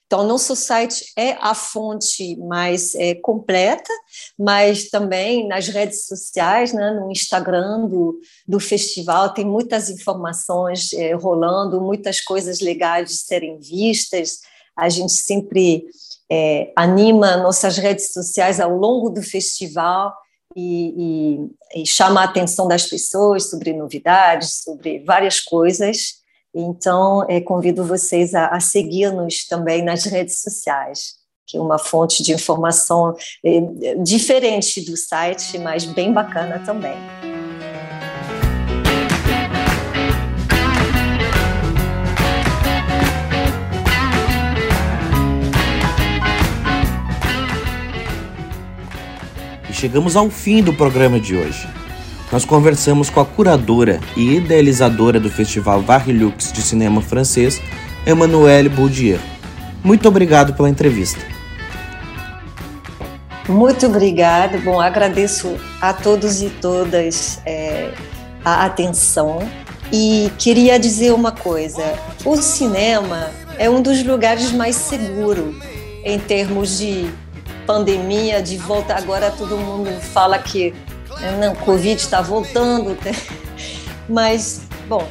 Então, 0.05 0.25
nosso 0.25 0.55
site 0.55 1.05
é 1.15 1.33
a 1.39 1.53
fonte 1.53 2.35
mais 2.37 2.95
é, 2.95 3.13
completa, 3.13 3.91
mas 4.37 4.89
também 4.89 5.47
nas 5.47 5.67
redes 5.67 6.07
sociais, 6.07 6.73
né, 6.73 6.91
no 6.91 7.11
Instagram 7.11 7.87
do, 7.87 8.19
do 8.47 8.59
festival, 8.59 9.33
tem 9.33 9.45
muitas 9.45 9.89
informações 9.89 10.91
é, 10.93 11.13
rolando, 11.13 11.79
muitas 11.79 12.19
coisas 12.19 12.59
legais 12.59 13.09
de 13.09 13.17
serem 13.17 13.59
vistas. 13.59 14.39
A 14.75 14.89
gente 14.89 15.13
sempre 15.13 15.85
é, 16.31 16.71
anima 16.75 17.37
nossas 17.37 17.77
redes 17.77 18.11
sociais 18.11 18.59
ao 18.59 18.75
longo 18.75 19.09
do 19.09 19.21
festival 19.21 20.15
e, 20.55 21.45
e, 21.75 21.81
e, 21.81 21.85
chama 21.85 22.21
a 22.21 22.23
atenção 22.23 22.67
das 22.67 22.87
pessoas 22.87 23.49
sobre 23.49 23.73
novidades, 23.73 24.63
sobre 24.63 24.99
várias 24.99 25.39
coisas. 25.39 26.16
Então, 26.59 27.23
é, 27.29 27.39
convido 27.39 27.85
vocês 27.85 28.33
a, 28.33 28.47
a 28.47 28.59
seguir-nos 28.59 29.45
também 29.45 29.83
nas 29.83 30.05
redes 30.05 30.41
sociais, 30.41 31.13
que 31.45 31.55
é 31.55 31.61
uma 31.61 31.77
fonte 31.77 32.23
de 32.23 32.33
informação 32.33 33.15
é, 33.45 33.95
diferente 34.01 34.81
do 34.81 34.97
site, 34.97 35.59
mas 35.59 35.85
bem 35.85 36.11
bacana 36.11 36.57
também. 36.65 36.97
chegamos 49.77 50.15
ao 50.15 50.27
fim 50.27 50.63
do 50.63 50.73
programa 50.73 51.19
de 51.19 51.35
hoje. 51.35 51.76
Nós 52.31 52.43
conversamos 52.43 53.09
com 53.09 53.21
a 53.21 53.25
curadora 53.25 54.01
e 54.15 54.35
idealizadora 54.35 55.17
do 55.17 55.29
Festival 55.29 55.81
Varilux 55.81 56.51
de 56.51 56.61
Cinema 56.61 57.01
Francês, 57.01 57.61
Emmanuelle 58.05 58.67
Boudier. 58.67 59.19
Muito 59.81 60.09
obrigado 60.09 60.53
pela 60.53 60.69
entrevista. 60.69 61.21
Muito 63.47 63.85
obrigada. 63.85 64.57
Bom, 64.57 64.81
agradeço 64.81 65.55
a 65.79 65.93
todos 65.93 66.41
e 66.41 66.49
todas 66.49 67.41
é, 67.45 67.93
a 68.43 68.65
atenção 68.65 69.39
e 69.91 70.29
queria 70.37 70.77
dizer 70.77 71.13
uma 71.13 71.31
coisa: 71.31 71.97
o 72.25 72.35
cinema 72.35 73.31
é 73.57 73.69
um 73.69 73.81
dos 73.81 74.03
lugares 74.03 74.51
mais 74.51 74.75
seguros 74.75 75.55
em 76.03 76.19
termos 76.19 76.77
de 76.77 77.09
pandemia 77.65 78.41
de 78.41 78.57
volta, 78.57 78.95
agora 78.95 79.29
todo 79.29 79.57
mundo 79.57 79.89
fala 80.01 80.39
que 80.39 80.73
não, 81.39 81.55
Covid 81.55 81.99
está 81.99 82.21
voltando, 82.21 82.97
mas, 84.07 84.61
bom, 84.87 85.07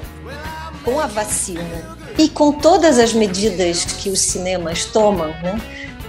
com 0.85 1.01
a 1.01 1.07
vacina 1.07 1.97
e 2.19 2.29
com 2.29 2.53
todas 2.53 2.99
as 2.99 3.13
medidas 3.13 3.85
que 3.85 4.09
os 4.09 4.21
cinemas 4.21 4.85
tomam, 4.85 5.29
né? 5.43 5.61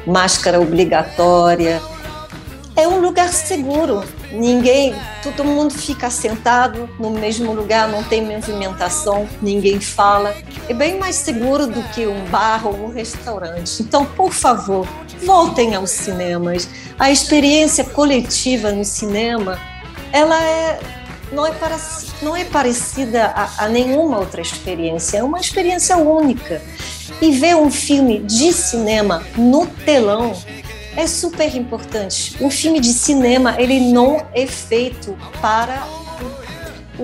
máscara 0.05 0.59
obrigatória, 0.61 1.81
é 2.77 2.87
um 2.87 2.99
lugar 2.99 3.29
seguro. 3.29 4.03
Ninguém, 4.31 4.95
todo 5.23 5.43
mundo 5.43 5.73
fica 5.73 6.11
sentado 6.11 6.87
no 6.99 7.09
mesmo 7.09 7.51
lugar, 7.53 7.89
não 7.89 8.03
tem 8.03 8.21
movimentação, 8.21 9.27
ninguém 9.41 9.79
fala. 9.79 10.35
É 10.69 10.73
bem 10.73 10.99
mais 10.99 11.15
seguro 11.15 11.65
do 11.65 11.81
que 11.89 12.05
um 12.05 12.25
bar 12.25 12.67
ou 12.67 12.85
um 12.85 12.91
restaurante. 12.91 13.81
Então, 13.81 14.05
por 14.05 14.31
favor, 14.31 14.87
voltem 15.25 15.73
aos 15.73 15.89
cinemas. 15.89 16.69
A 16.99 17.09
experiência 17.09 17.83
coletiva 17.83 18.71
no 18.71 18.85
cinema, 18.85 19.59
ela 20.11 20.41
é 20.43 20.79
não 21.31 21.45
é, 21.45 21.51
para, 21.51 21.77
não 22.21 22.35
é 22.35 22.45
parecida 22.45 23.25
a, 23.25 23.65
a 23.65 23.67
nenhuma 23.67 24.19
outra 24.19 24.41
experiência, 24.41 25.17
é 25.17 25.23
uma 25.23 25.39
experiência 25.39 25.97
única. 25.97 26.61
E 27.21 27.31
ver 27.31 27.55
um 27.55 27.71
filme 27.71 28.19
de 28.19 28.53
cinema 28.53 29.23
no 29.35 29.65
telão 29.65 30.33
é 30.95 31.07
super 31.07 31.55
importante. 31.55 32.35
Um 32.41 32.49
filme 32.49 32.79
de 32.79 32.93
cinema, 32.93 33.55
ele 33.59 33.79
não 33.91 34.25
é 34.33 34.45
feito 34.45 35.17
para 35.41 35.87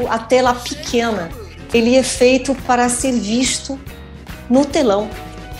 a 0.10 0.20
tela 0.20 0.54
pequena. 0.54 1.30
Ele 1.74 1.96
é 1.96 2.04
feito 2.04 2.54
para 2.54 2.90
ser 2.90 3.14
visto 3.14 3.80
no 4.50 4.66
telão. 4.66 5.10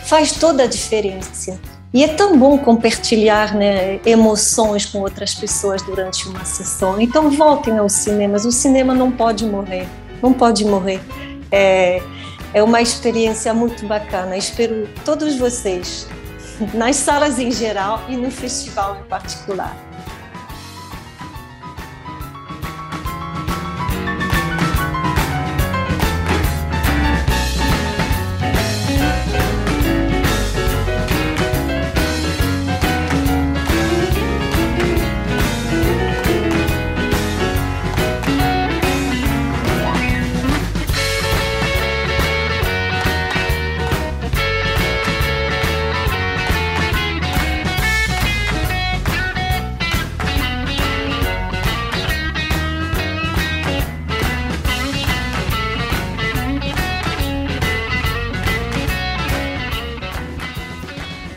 Faz 0.06 0.34
toda 0.34 0.64
a 0.64 0.68
diferença. 0.68 1.60
E 1.94 2.04
é 2.04 2.08
tão 2.08 2.40
bom 2.40 2.58
compartilhar 2.58 3.54
né, 3.54 4.00
emoções 4.04 4.84
com 4.84 5.00
outras 5.00 5.36
pessoas 5.36 5.82
durante 5.84 6.28
uma 6.28 6.44
sessão. 6.44 7.00
Então 7.00 7.30
voltem 7.30 7.78
aos 7.78 7.94
cinemas. 7.94 8.46
O 8.46 8.52
cinema 8.52 8.96
não 8.96 9.12
pode 9.12 9.46
morrer, 9.46 9.88
não 10.20 10.34
pode 10.34 10.66
morrer. 10.66 11.00
É, 11.52 12.02
é 12.52 12.64
uma 12.64 12.82
experiência 12.82 13.54
muito 13.54 13.86
bacana. 13.86 14.36
Espero 14.36 14.90
todos 15.06 15.36
vocês 15.38 16.08
nas 16.74 16.96
salas 16.96 17.38
em 17.38 17.52
geral 17.52 18.04
e 18.10 18.18
no 18.18 18.32
festival 18.32 18.98
em 19.00 19.04
particular. 19.04 19.78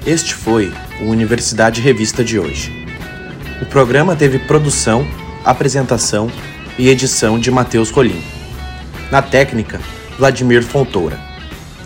Este 0.06 0.36
foi 0.36 0.72
o 1.00 1.06
Universidade 1.06 1.80
Revista 1.80 2.22
de 2.22 2.38
hoje. 2.38 2.86
O 3.60 3.66
programa 3.66 4.14
teve 4.14 4.38
produção, 4.38 5.04
apresentação 5.44 6.30
e 6.78 6.88
edição 6.88 7.40
de 7.40 7.50
Matheus 7.50 7.90
Rolim. 7.90 8.22
Na 9.10 9.20
técnica, 9.20 9.80
Vladimir 10.16 10.62
Fontoura. 10.62 11.18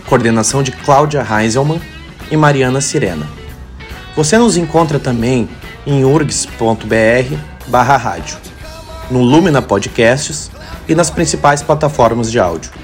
Coordenação 0.07 0.63
de 0.63 0.71
Cláudia 0.71 1.27
Heiselmann 1.27 1.81
e 2.31 2.37
Mariana 2.37 2.83
Sirena. 2.83 3.27
Você 4.15 4.37
nos 4.37 4.59
encontra 4.59 4.99
também 4.99 5.49
em 5.87 6.05
urgs.br 6.05 7.37
barra 7.69 7.97
rádio, 7.97 8.37
no 9.11 9.23
Lumina 9.23 9.63
Podcasts 9.63 10.51
e 10.87 10.95
nas 10.95 11.09
principais 11.09 11.63
plataformas 11.63 12.31
de 12.31 12.39
áudio. 12.39 12.80